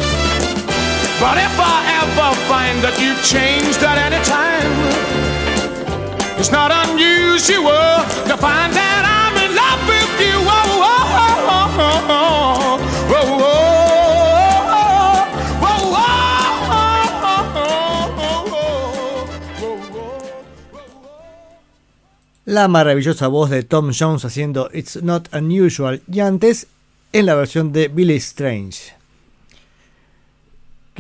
[22.47, 26.01] La maravillosa voz de Tom Jones haciendo It's Not Unusual.
[26.11, 26.67] Y antes,
[27.13, 29.00] en la versión de Billy Strange.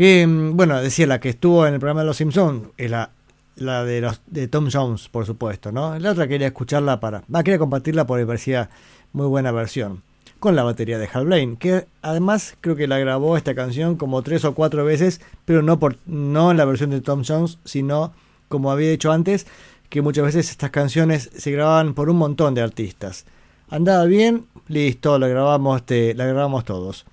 [0.00, 3.10] Que, mm, bueno, decía la que estuvo en el programa de Los Simpsons, es la,
[3.56, 5.98] la de, Tom Jones, por supuesto, ¿no?
[5.98, 7.22] La otra quería escucharla para.
[7.30, 8.70] Ah, quería compartirla porque parecía
[9.12, 10.02] muy buena versión.
[10.38, 14.22] Con la batería de Hal Blaine, que además creo que la grabó esta canción como
[14.22, 18.14] tres o cuatro veces, pero no, por, no en la versión de Tom Jones, sino
[18.48, 19.46] como había dicho antes,
[19.90, 23.26] que muchas veces estas canciones se grababan por un montón de artistas.
[23.68, 27.04] Andaba bien, listo, la grabamos, la grabamos todos.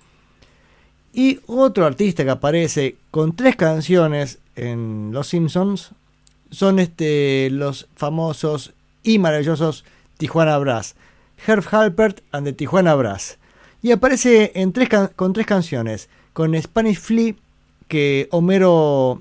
[1.18, 5.90] Y otro artista que aparece con tres canciones en Los Simpsons
[6.52, 8.72] son este, los famosos
[9.02, 9.84] y maravillosos
[10.16, 10.94] Tijuana Brass.
[11.44, 13.36] Herb Halpert and the Tijuana Brass.
[13.82, 14.52] Y aparece
[15.16, 16.08] con tres canciones.
[16.34, 17.34] Con Spanish Flea,
[17.88, 19.20] que Homero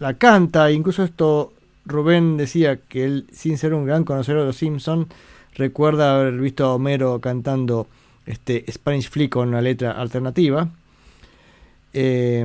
[0.00, 0.70] la canta.
[0.72, 1.54] Incluso esto
[1.86, 5.06] Rubén decía que él, sin ser un gran conocedor de los Simpsons,
[5.54, 7.86] recuerda haber visto a Homero cantando
[8.26, 10.68] este Spanish Flea con una letra alternativa.
[11.94, 12.44] Eh,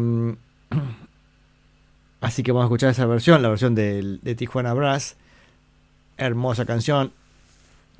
[2.21, 5.15] así que vamos a escuchar esa versión, la versión del- de, Tijuana Brass.
[6.17, 7.11] Hermosa canción.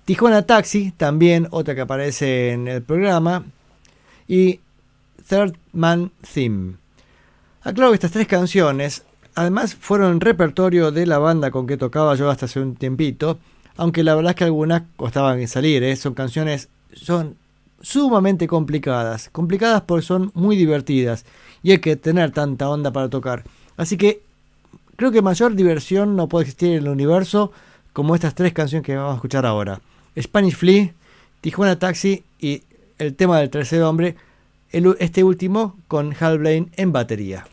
[0.05, 3.43] Tijuana Taxi, también otra que aparece en el programa.
[4.27, 4.59] Y
[5.27, 6.75] Third Man Theme.
[7.61, 9.03] Aclaro que estas tres canciones,
[9.35, 13.39] además fueron repertorio de la banda con que tocaba yo hasta hace un tiempito.
[13.77, 15.95] Aunque la verdad es que algunas costaban en salir, ¿eh?
[15.95, 17.35] son canciones, son
[17.81, 19.29] sumamente complicadas.
[19.31, 21.25] Complicadas porque son muy divertidas
[21.63, 23.43] y hay que tener tanta onda para tocar.
[23.77, 24.21] Así que
[24.95, 27.51] creo que mayor diversión no puede existir en el universo
[27.93, 29.81] como estas tres canciones que vamos a escuchar ahora.
[30.19, 30.93] Spanish Flea,
[31.41, 32.63] Tijuana Taxi y
[32.97, 34.15] el tema del tercer hombre,
[34.71, 37.45] este último con Hal Blaine en batería.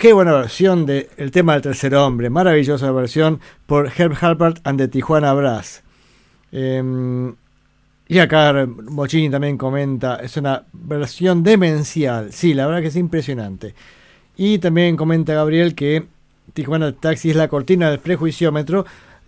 [0.00, 4.88] Qué buena versión del tema del tercer hombre, maravillosa versión por Herb Halpert and the
[4.88, 5.82] Tijuana Brass.
[6.52, 7.34] Em,
[8.08, 13.74] y acá Mochini también comenta, es una versión demencial, sí, la verdad que es impresionante.
[14.38, 16.06] Y también comenta Gabriel que
[16.54, 18.86] Tijuana Taxi es la cortina del prejuiciómetro.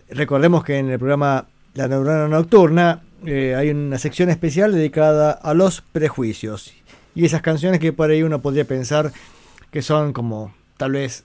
[0.09, 1.45] Recordemos que en el programa
[1.75, 6.73] La Neurona Nocturna eh, hay una sección especial dedicada a los prejuicios.
[7.13, 9.11] Y esas canciones que por ahí uno podría pensar
[9.69, 11.23] que son como tal vez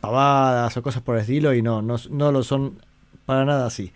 [0.00, 2.78] pavadas o cosas por el estilo y no, no, no lo son
[3.24, 3.92] para nada así.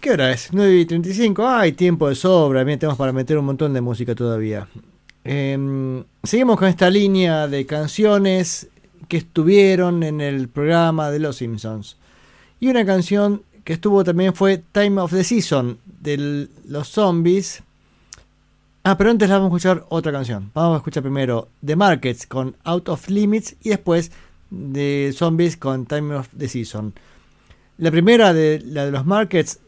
[0.00, 0.50] ¿Qué, hora es?
[0.52, 1.46] 9 y 35.
[1.46, 2.64] Ah, hay tiempo de sobra.
[2.64, 4.68] Bien, tenemos para meter un montón de música todavía.
[5.24, 8.68] Em, seguimos con esta línea de canciones
[9.08, 11.96] que estuvieron en el programa de Los Simpsons.
[12.60, 17.62] Y una canción que estuvo también fue Time of the Season de los zombies.
[18.90, 20.50] Ah, pero antes vamos a escuchar otra canción.
[20.54, 24.10] Vamos a escuchar primero The Markets con Out of Limits y después
[24.48, 26.94] de Zombies con Time of the Season.
[27.76, 29.60] La primera de la de los Markets,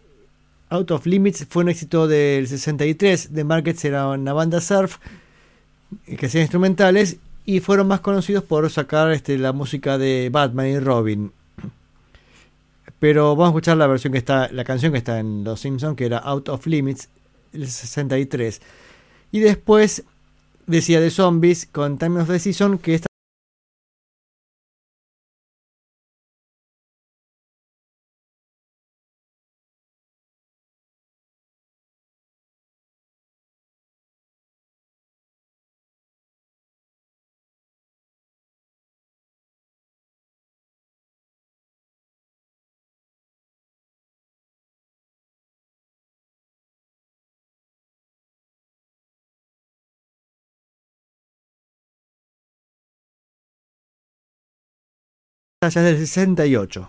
[0.71, 3.29] Out of Limits, fue un éxito del 63.
[3.35, 4.97] The Markets era una banda surf
[6.07, 10.79] que hacían instrumentales y fueron más conocidos por sacar este, la música de Batman y
[10.79, 11.31] Robin.
[12.99, 15.95] Pero vamos a escuchar la versión que está, la canción que está en Los Simpsons,
[15.95, 17.11] que era Out of Limits,
[17.53, 18.63] el 63.
[19.33, 20.05] Y después
[20.67, 23.10] decía de Zombies con Time of the Season, que esta
[55.77, 56.89] es del 68.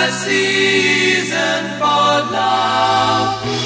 [0.00, 3.59] The season for love.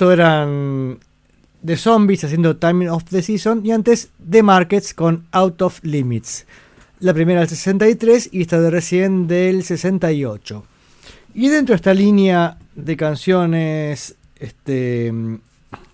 [0.00, 0.98] Bueno, esto eran
[1.62, 6.46] The Zombies haciendo Timing of the Season y antes The Markets con Out of Limits.
[7.00, 10.64] La primera del 63 y esta de recién del 68.
[11.34, 15.12] Y dentro de esta línea de canciones este,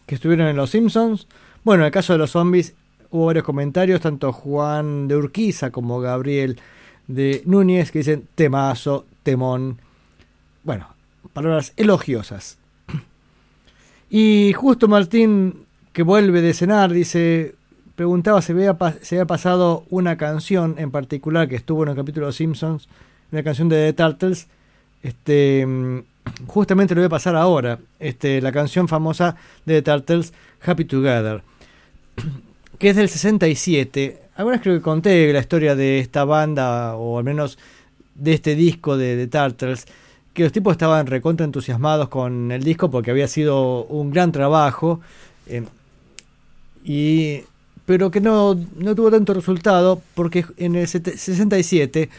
[0.07, 1.27] que estuvieron en Los Simpsons,
[1.65, 2.75] bueno, en el caso de los zombies
[3.11, 6.61] hubo varios comentarios, tanto Juan de Urquiza como Gabriel
[7.09, 9.81] de Núñez, que dicen temazo, temón.
[10.63, 10.95] Bueno,
[11.33, 12.59] palabras elogiosas.
[14.09, 17.55] Y justo Martín, que vuelve de cenar, dice,
[17.97, 22.29] preguntaba si había, había pasado una canción en particular que estuvo en el capítulo de
[22.29, 22.89] Los Simpsons,
[23.33, 24.47] una canción de The Turtles.
[25.03, 25.99] Este, mm,
[26.47, 27.79] justamente lo voy a pasar ahora.
[27.99, 30.33] Este, la canción famosa de The Turtles,
[30.65, 31.43] Happy Together,
[32.79, 34.23] que es del 67.
[34.37, 37.59] Algunas creo que conté la historia de esta banda, o al menos
[38.15, 39.87] de este disco de The Turtles
[40.37, 45.01] que los tipos estaban recontra entusiasmados con el disco porque había sido un gran trabajo,
[45.47, 45.65] eh,
[46.85, 47.41] y,
[47.87, 52.11] pero que no, no tuvo tanto resultado porque en el sete- 67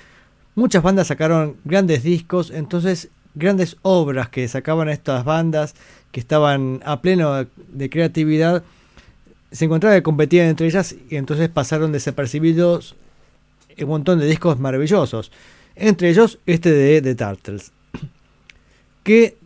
[0.55, 5.75] muchas bandas sacaron grandes discos, entonces grandes obras que sacaban estas bandas
[6.11, 8.63] que estaban a pleno de creatividad
[9.51, 12.95] se encontraba que competían entre ellas y entonces pasaron desapercibidos
[13.79, 15.31] un montón de discos maravillosos.
[15.75, 17.71] Entre ellos este de The Turtles.
[19.07, 19.37] Que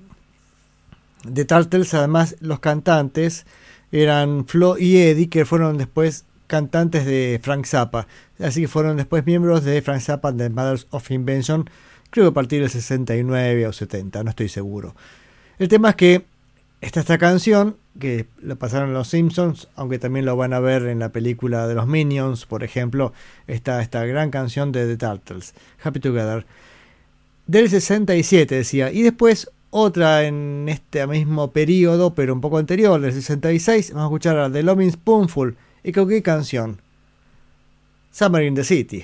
[1.31, 3.45] The Turtles, además, los cantantes
[3.91, 8.07] eran Flo y Eddie, que fueron después cantantes de Frank Zappa.
[8.39, 11.69] Así que fueron después miembros de Frank Zappa and the Mothers of Invention,
[12.09, 14.95] creo que a partir del 69 o 70, no estoy seguro.
[15.59, 16.25] El tema es que
[16.81, 20.97] está esta canción, que la pasaron los Simpsons, aunque también lo van a ver en
[20.97, 23.13] la película de los Minions, por ejemplo,
[23.45, 26.47] está esta gran canción de The Turtles, Happy Together,
[27.51, 33.11] del 67 decía, y después otra en este mismo periodo, pero un poco anterior, del
[33.11, 36.81] 66, vamos a escuchar a The Loving Spoonful, y con qué canción,
[38.09, 39.03] Summer in the City.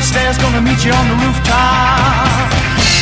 [0.00, 2.48] The stairs, gonna meet you on the rooftop.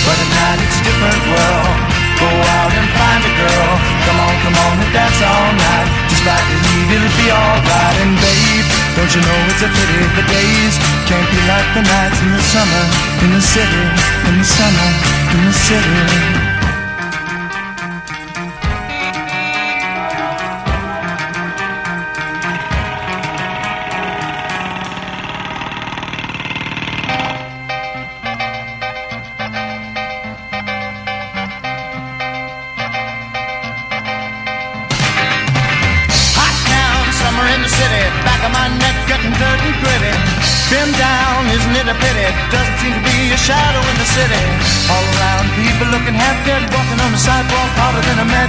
[0.02, 1.78] But at night it's a different world.
[2.18, 2.26] Go
[2.58, 3.72] out and find a girl.
[4.02, 5.88] Come on, come on and dance all night.
[6.10, 7.96] Just like the heat, it'll be alright.
[8.02, 8.66] And babe,
[8.98, 10.74] don't you know it's a pity the days
[11.06, 12.84] can't be like the nights in the summer,
[13.22, 13.84] in the city,
[14.26, 14.88] in the summer,
[15.38, 16.47] in the city.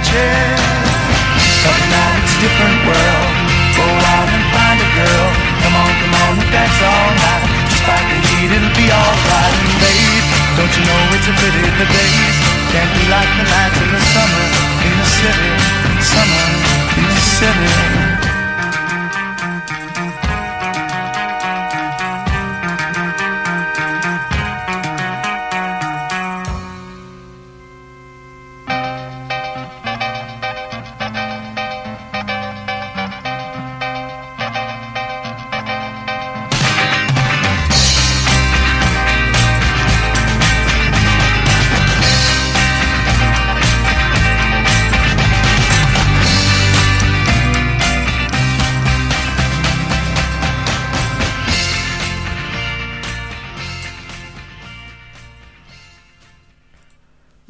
[0.08, 0.60] Head.
[1.64, 3.32] But now it's a different world.
[3.76, 5.28] Go out and find a girl.
[5.60, 7.44] Come on, come on, and dance all night.
[7.68, 9.54] Just Despite the heat, it'll be alright.
[9.60, 13.78] And babe, don't you know it's a pity the days can't be like the nights
[13.82, 14.46] in the summer
[14.86, 15.50] in the city,
[15.98, 16.46] summer
[16.98, 18.09] in the city.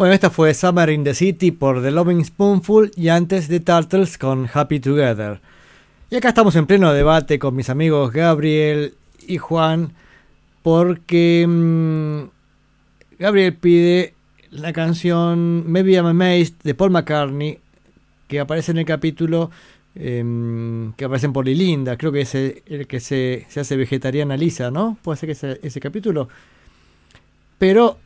[0.01, 4.17] Bueno, esta fue Summer in the City por The Loving Spoonful y antes The Turtles
[4.17, 5.43] con Happy Together.
[6.09, 8.95] Y acá estamos en pleno debate con mis amigos Gabriel
[9.29, 9.93] y Juan
[10.63, 12.21] porque mm,
[13.19, 14.15] Gabriel pide
[14.51, 17.59] la canción Maybe I'm Amazed de Paul McCartney
[18.27, 19.51] que aparece en el capítulo
[19.95, 21.99] em, que aparece en Polilinda.
[21.99, 24.97] Creo que es el, el que se, se hace vegetariana Lisa, ¿no?
[25.03, 26.31] Puede ser que sea ese capítulo.
[27.59, 27.99] Pero,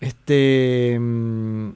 [0.00, 0.96] este.
[1.00, 1.70] mm,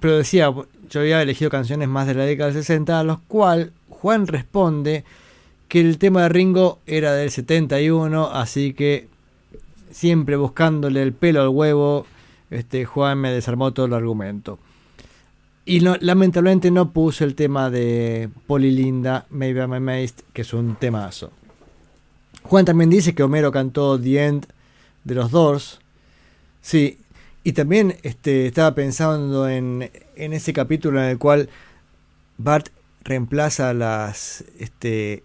[0.00, 0.52] Pero decía,
[0.90, 5.04] yo había elegido canciones más de la década del 60, a los cual Juan responde
[5.68, 9.08] que el tema de Ringo era del 71, así que
[9.90, 12.06] siempre buscándole el pelo al huevo,
[12.50, 14.58] este Juan me desarmó todo el argumento.
[15.64, 21.32] Y lamentablemente no puso el tema de Polilinda, Maybe I'm Amazed, que es un temazo.
[22.44, 24.46] Juan también dice que Homero cantó The End
[25.02, 25.80] de los Doors.
[26.66, 26.98] Sí,
[27.44, 31.48] y también este, estaba pensando en, en ese capítulo en el cual
[32.38, 32.70] Bart
[33.04, 34.42] reemplaza las.
[34.58, 35.22] Este,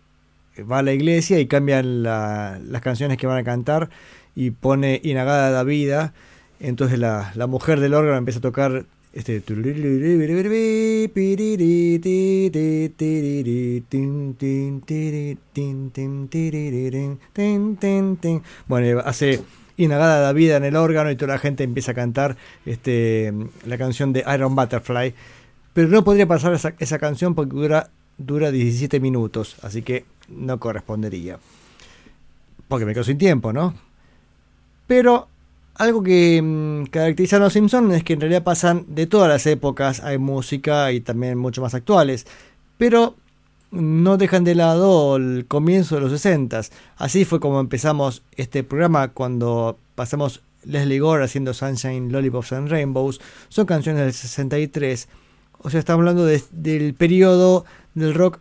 [0.72, 3.90] va a la iglesia y cambian la- las canciones que van a cantar
[4.36, 6.14] y pone Inagada da vida.
[6.60, 8.86] Entonces la, la mujer del órgano empieza a tocar.
[9.14, 9.42] Este,
[18.68, 19.42] bueno, hace
[19.84, 23.34] Inagada da vida en el órgano y toda la gente empieza a cantar este,
[23.66, 25.14] la canción de Iron Butterfly.
[25.74, 30.60] Pero no podría pasar esa, esa canción porque dura, dura 17 minutos, así que no
[30.60, 31.40] correspondería.
[32.68, 33.74] Porque me quedo sin tiempo, ¿no?
[34.86, 35.28] Pero
[35.76, 39.48] algo que mm, caracteriza a los Simpsons es que en realidad pasan de todas las
[39.48, 42.28] épocas, hay música y también mucho más actuales,
[42.78, 43.16] pero
[43.72, 46.62] no dejan de lado el comienzo de los 60
[46.98, 53.20] Así fue como empezamos este programa cuando pasamos Leslie Gore haciendo Sunshine, Lollipops and Rainbows.
[53.50, 55.08] Son canciones del 63.
[55.60, 57.66] O sea, estamos hablando de- del periodo
[57.96, 58.40] del rock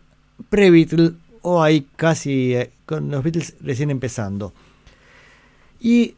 [0.49, 4.53] pre-Beatle o ahí casi eh, con los Beatles recién empezando.
[5.79, 6.15] Y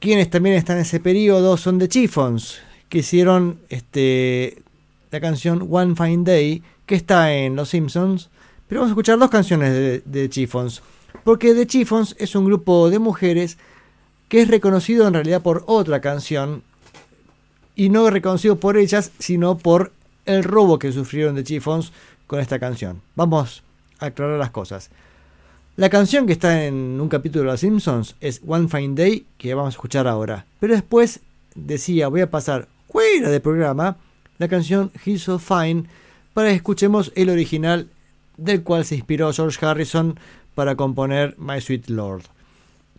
[0.00, 2.58] quienes también están en ese periodo son The Chiffons,
[2.88, 4.62] que hicieron este,
[5.10, 8.30] la canción One Fine Day, que está en Los Simpsons.
[8.68, 10.82] Pero vamos a escuchar dos canciones de, de Chiffons,
[11.22, 13.58] porque The Chiffons es un grupo de mujeres
[14.28, 16.62] que es reconocido en realidad por otra canción,
[17.76, 19.92] y no reconocido por ellas, sino por
[20.26, 21.92] el robo que sufrieron The Chiffons
[22.26, 23.02] con esta canción.
[23.14, 23.62] Vamos
[23.98, 24.90] a aclarar las cosas.
[25.76, 29.54] La canción que está en un capítulo de Los Simpsons es One Fine Day, que
[29.54, 30.46] vamos a escuchar ahora.
[30.60, 31.20] Pero después
[31.56, 33.96] decía, voy a pasar fuera del programa
[34.38, 35.84] la canción He's So Fine
[36.32, 37.88] para que escuchemos el original
[38.36, 40.18] del cual se inspiró George Harrison
[40.54, 42.22] para componer My Sweet Lord.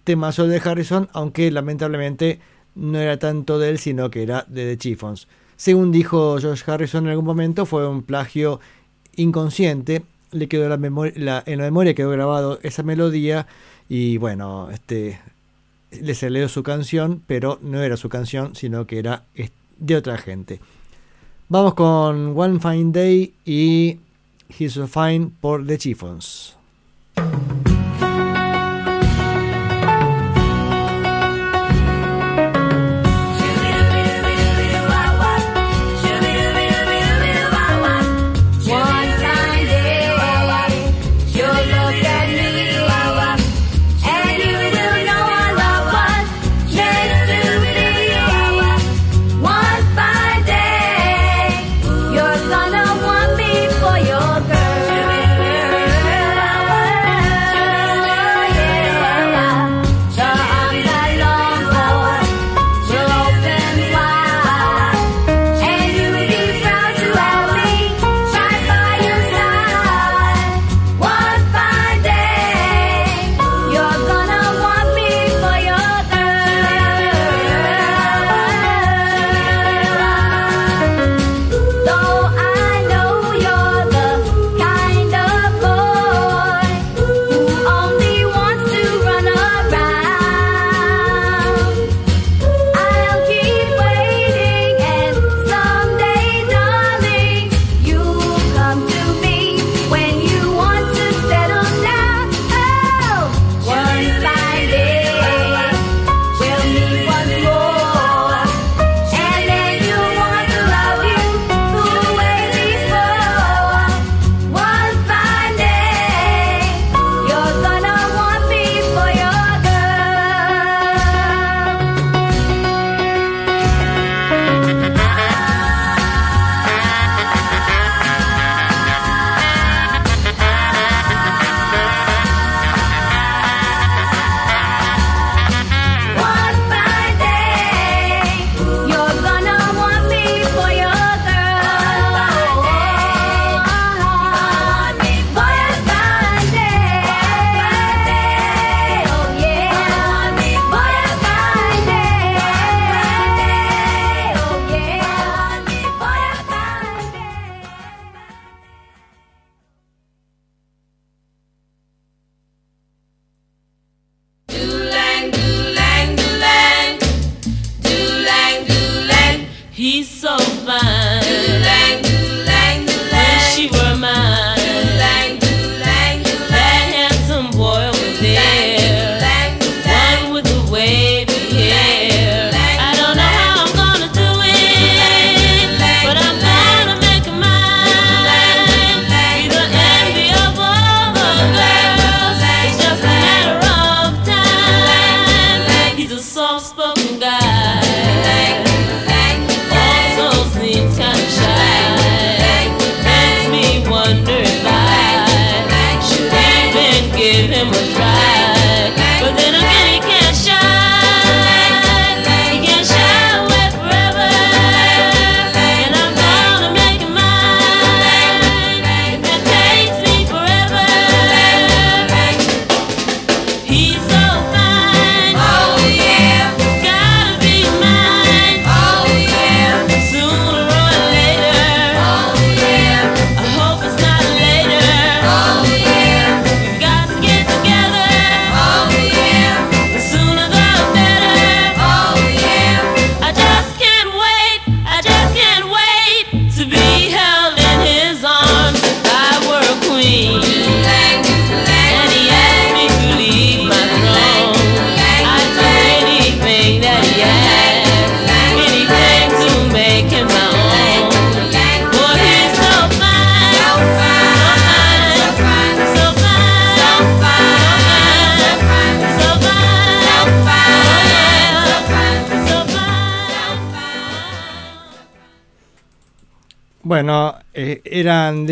[0.04, 2.40] Temazo de Harrison, aunque lamentablemente
[2.76, 5.28] no era tanto de él, sino que era de The Chiffons.
[5.56, 8.60] Según dijo George Harrison en algún momento, fue un plagio
[9.16, 10.04] inconsciente.
[10.32, 10.78] Le quedó la
[11.16, 13.48] la- en la memoria quedó grabado esa melodía
[13.88, 15.20] y bueno, este
[15.92, 19.24] le salió su canción, pero no era su canción, sino que era
[19.78, 20.60] de otra gente.
[21.48, 24.00] Vamos con One Fine Day y
[24.50, 26.56] He's So Fine por The Chiffons.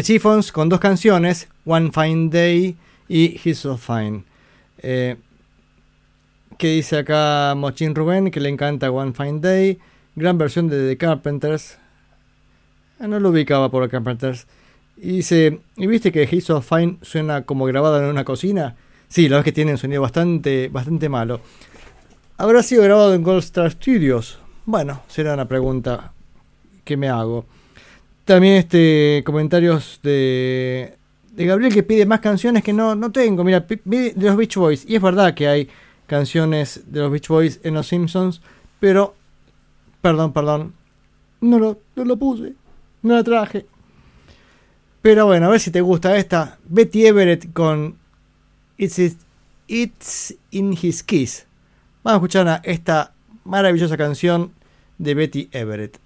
[0.04, 2.76] Chiffons con dos canciones, One Fine Day
[3.08, 4.24] y He's So Fine.
[4.80, 5.16] Eh,
[6.58, 9.80] que dice acá Mochin Rubén que le encanta One Fine Day,
[10.16, 11.78] gran versión de The Carpenters.
[13.00, 14.46] Ah, no lo ubicaba por The Carpenters.
[14.98, 18.76] Y dice, ¿y viste que He's So Fine suena como grabado en una cocina?
[19.08, 21.40] Sí, la vez que tiene un sonido bastante, bastante malo.
[22.38, 24.40] ¿Habrá sido grabado en Gold Star Studios?
[24.66, 26.14] Bueno, será una pregunta
[26.84, 27.46] que me hago.
[28.26, 30.98] También este comentarios de,
[31.32, 33.44] de Gabriel que pide más canciones que no, no tengo.
[33.44, 34.86] Mira, de los Beach Boys.
[34.88, 35.70] Y es verdad que hay
[36.08, 38.42] canciones de los Beach Boys en Los Simpsons,
[38.80, 39.16] pero,
[40.02, 40.74] perdón, perdón,
[41.42, 42.54] no lo, no lo puse,
[43.02, 43.66] no la traje.
[45.02, 46.58] Pero bueno, a ver si te gusta esta.
[46.66, 47.98] Betty Everett con
[48.78, 49.18] It's,
[49.68, 51.46] It's in His Kiss.
[52.04, 53.14] Vamos a escuchar a esta
[53.44, 54.54] maravillosa canción
[54.98, 56.03] de Betty Everett.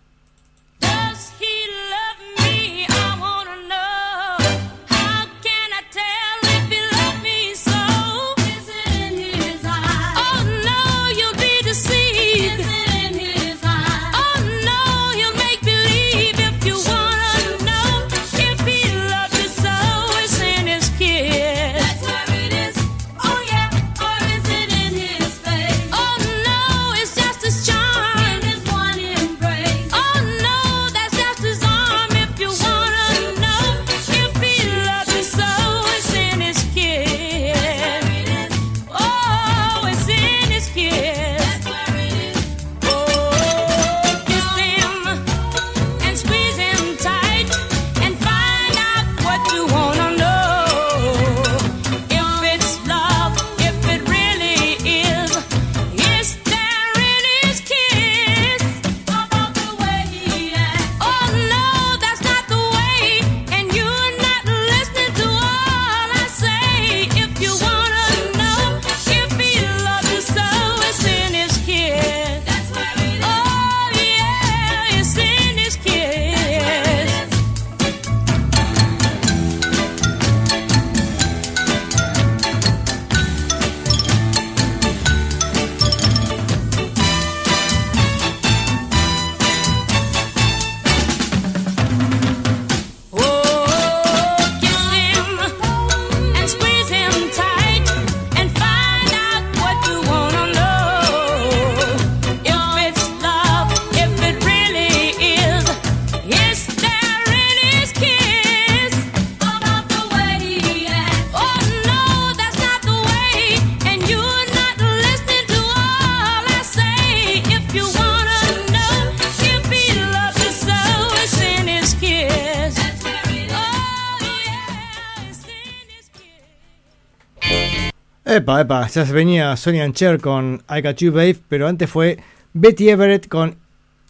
[128.47, 132.17] Epa, epa, ya se venía Sonia Ancher con I Got You Babe, pero antes fue
[132.53, 133.57] Betty Everett con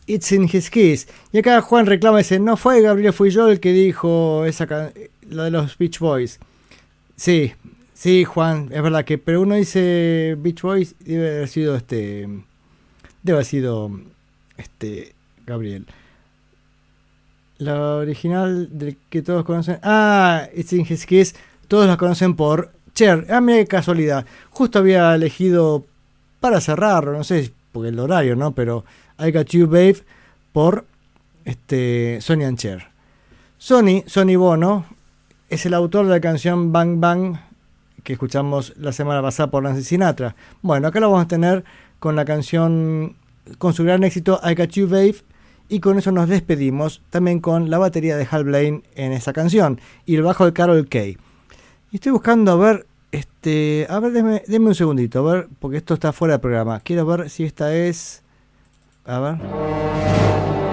[0.05, 1.07] It's in His Kiss.
[1.31, 4.67] Y acá Juan reclama, y dice, no fue Gabriel, fui yo el que dijo esa
[5.27, 6.37] lo de los Beach Boys.
[7.15, 7.53] Sí,
[7.95, 12.29] sí, Juan, es verdad que, pero uno dice Beach Boys, debe haber sido este,
[13.23, 13.89] debe haber sido
[14.57, 15.15] este,
[15.47, 15.87] Gabriel.
[17.57, 21.33] La original del que todos conocen, ah, It's in His Kiss,
[21.67, 23.27] todos la conocen por Cher.
[23.43, 24.25] Mira qué casualidad.
[24.49, 25.85] Justo había elegido
[26.39, 28.53] para cerrar, no sé, porque el horario, ¿no?
[28.53, 28.85] Pero
[29.19, 29.97] I Got You Babe
[30.51, 30.83] por
[31.45, 32.87] este, Sonny and Cher.
[33.59, 34.85] Sony, Sony Bono,
[35.47, 37.37] es el autor de la canción Bang Bang
[38.03, 40.35] que escuchamos la semana pasada por Nancy Sinatra.
[40.63, 41.65] Bueno, acá lo vamos a tener
[41.99, 43.15] con la canción,
[43.59, 45.17] con su gran éxito I Got You Babe
[45.69, 49.79] y con eso nos despedimos también con la batería de Hal Blaine en esa canción
[50.07, 51.19] y el bajo de Carol Kay.
[51.89, 55.93] Y estoy buscando a ver, este, a ver, deme, un segundito, a ver, porque esto
[55.93, 56.81] está fuera del programa.
[56.81, 58.23] Quiero ver si esta es,
[59.05, 59.35] a ver.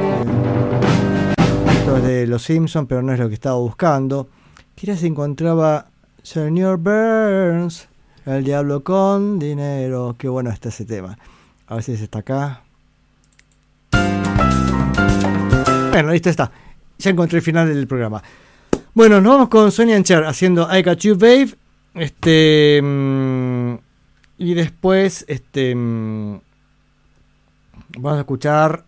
[0.00, 0.24] Eh,
[1.70, 4.28] Esto es de Los Simpsons, pero no es lo que estaba buscando.
[4.74, 5.86] Quería si encontraba
[6.24, 7.86] Señor Burns,
[8.26, 10.16] el diablo con dinero.
[10.18, 11.16] Qué bueno está ese tema.
[11.68, 12.62] A ver si está acá.
[15.92, 16.50] Bueno, listo está.
[16.98, 18.20] Ya encontré el final del programa.
[18.94, 21.48] Bueno, nos vamos con Sonia Cher haciendo I Got You Babe.
[21.94, 22.80] Este.
[22.80, 23.74] mm,
[24.38, 25.74] y después, este.
[25.74, 26.38] mm,
[27.98, 28.84] vamos a escuchar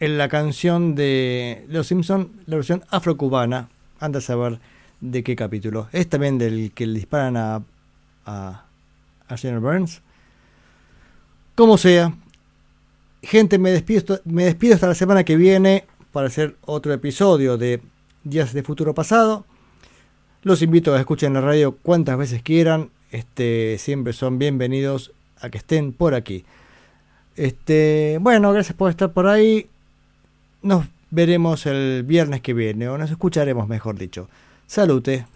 [0.00, 3.70] en la canción de Los Simpson, la versión afrocubana.
[4.00, 4.60] Anda a saber
[5.00, 5.88] de qué capítulo.
[5.90, 7.62] Es también del que le disparan a.
[8.26, 8.64] a.
[9.28, 10.02] a Señor Burns.
[11.54, 12.12] Como sea,
[13.22, 17.80] gente, me despido, me despido hasta la semana que viene para hacer otro episodio de
[18.24, 19.44] Días de Futuro Pasado.
[20.42, 22.90] Los invito a que escuchen la radio cuantas veces quieran.
[23.10, 26.44] Este, siempre son bienvenidos a que estén por aquí.
[27.36, 29.66] Este, bueno, gracias por estar por ahí.
[30.62, 34.28] Nos veremos el viernes que viene, o nos escucharemos, mejor dicho.
[34.66, 35.26] Salute.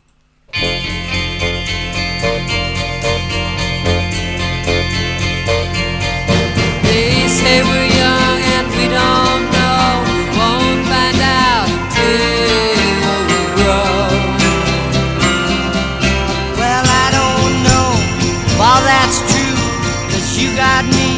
[20.56, 21.16] Got me,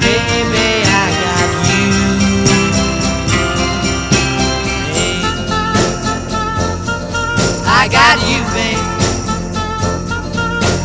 [0.00, 1.88] baby, I got you.
[4.96, 5.20] Hey.
[7.66, 8.84] I got you, babe.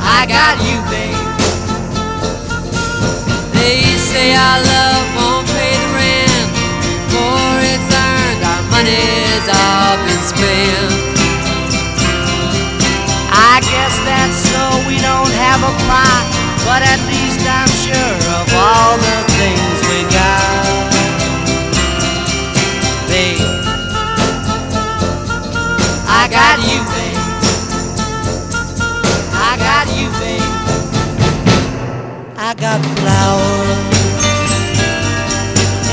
[0.01, 1.19] I got you, babe.
[3.53, 6.51] They say our love won't pay the rent.
[7.11, 10.91] For it's earned, our money's all been spent.
[13.31, 16.23] I guess that's so we don't have a plot,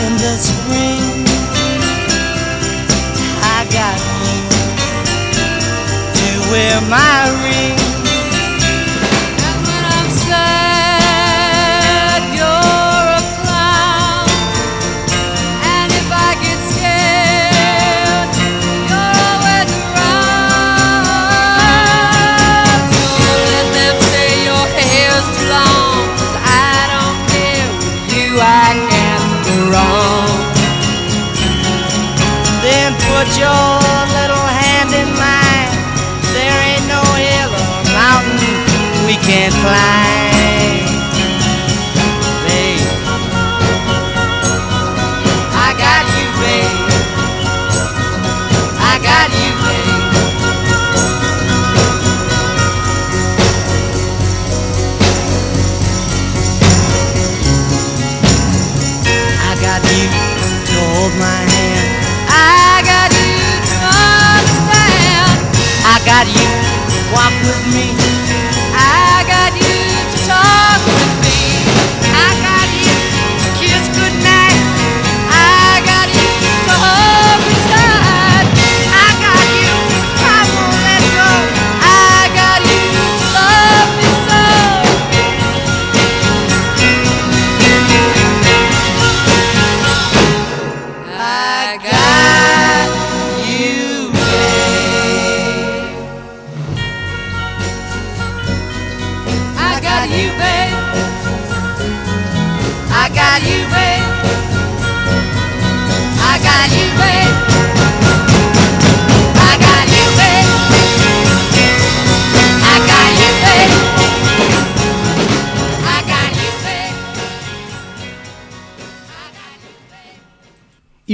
[0.05, 1.27] in the spring.
[3.43, 4.39] I got you
[6.19, 7.82] to wear my ring.
[67.53, 68.02] Walk with me.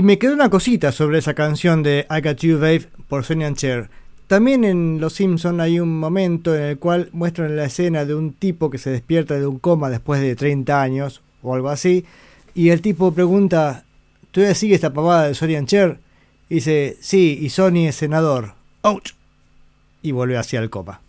[0.08, 3.58] Me quedó una cosita sobre esa canción de I Got You Babe por Sonny and
[3.58, 3.90] Cher.
[4.26, 8.32] También en Los Simpson hay un momento en el cual muestran la escena de un
[8.32, 12.06] tipo que se despierta de un coma después de 30 años o algo así.
[12.54, 13.84] Y el tipo pregunta,
[14.30, 15.98] ¿todavía sigue esta pavada de Sonny and Cher?
[16.48, 18.54] Y dice, sí, y Sonny es senador.
[18.80, 19.12] ¡Ouch!
[20.00, 21.02] Y vuelve hacia el coma.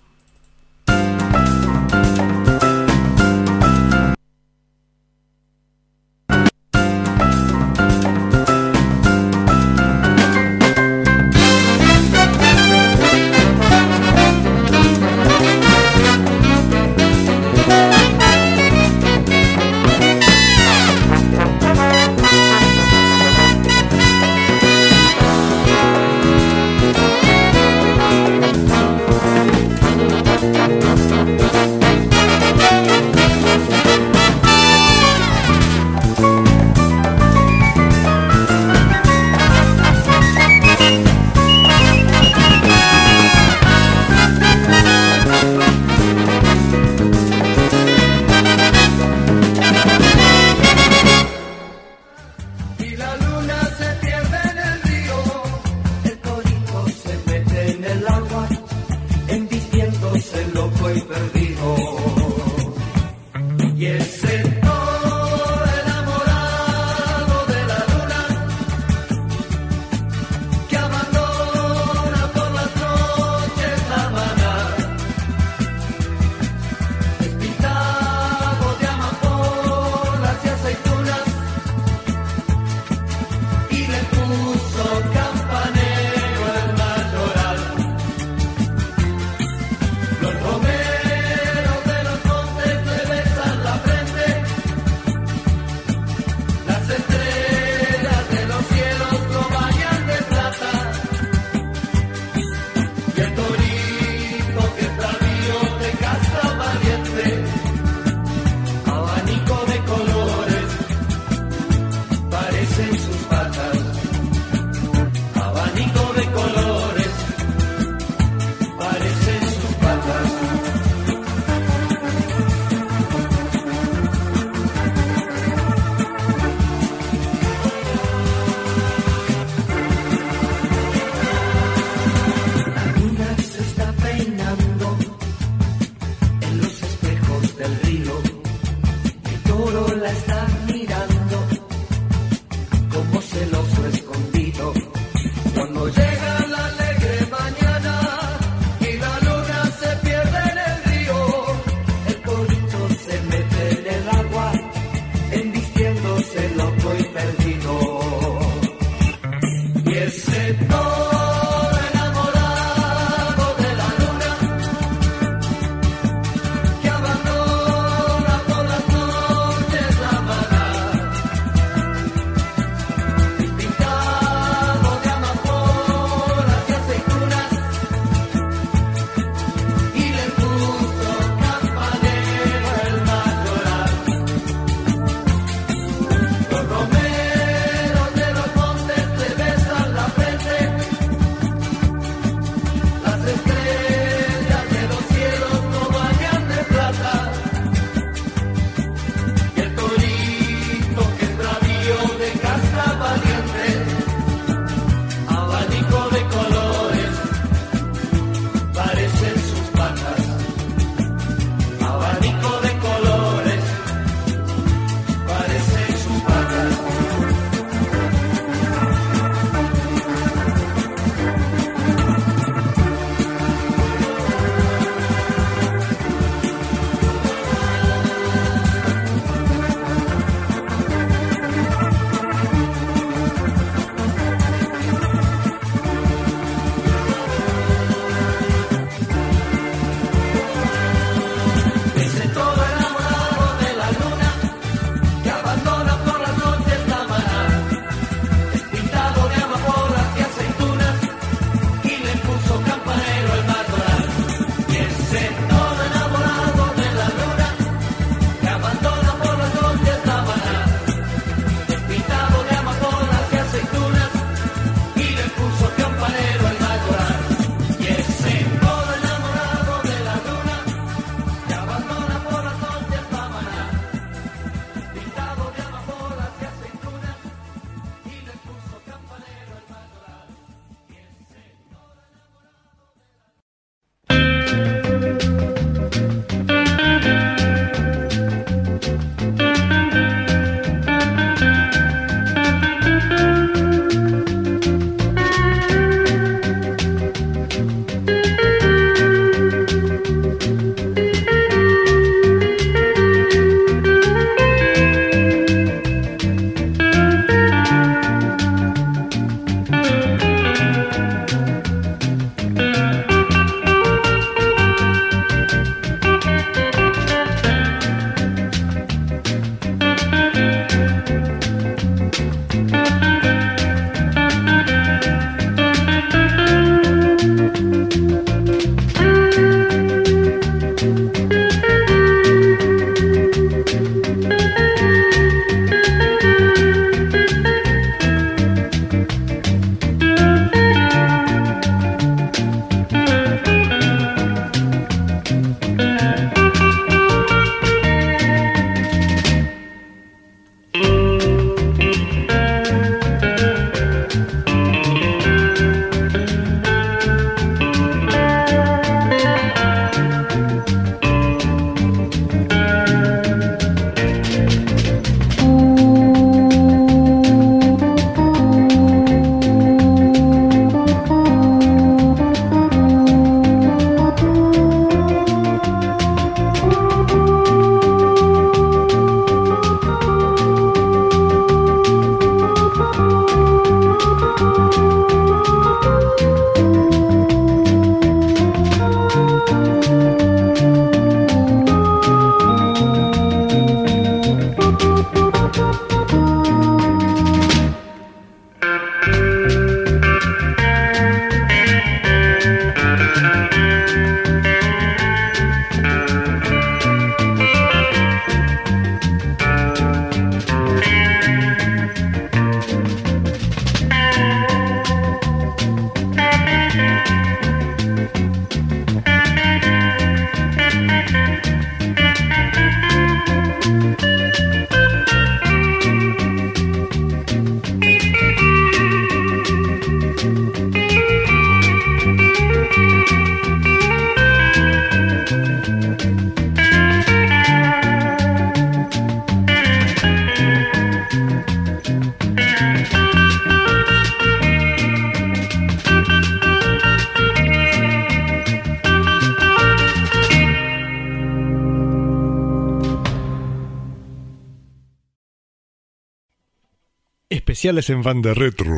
[457.70, 458.74] Especiales en Banda Retro.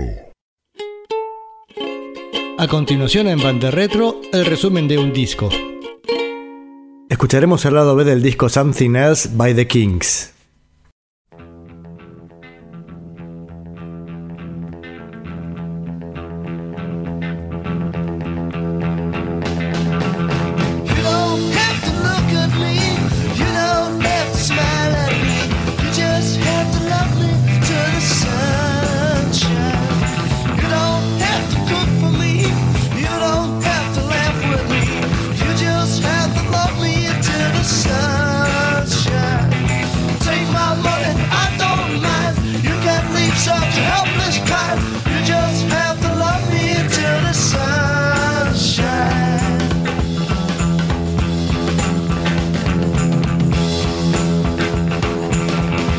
[2.57, 5.49] A continuación en Banda Retro, el resumen de un disco.
[7.09, 10.30] Escucharemos el lado B del disco Something Else by the Kings.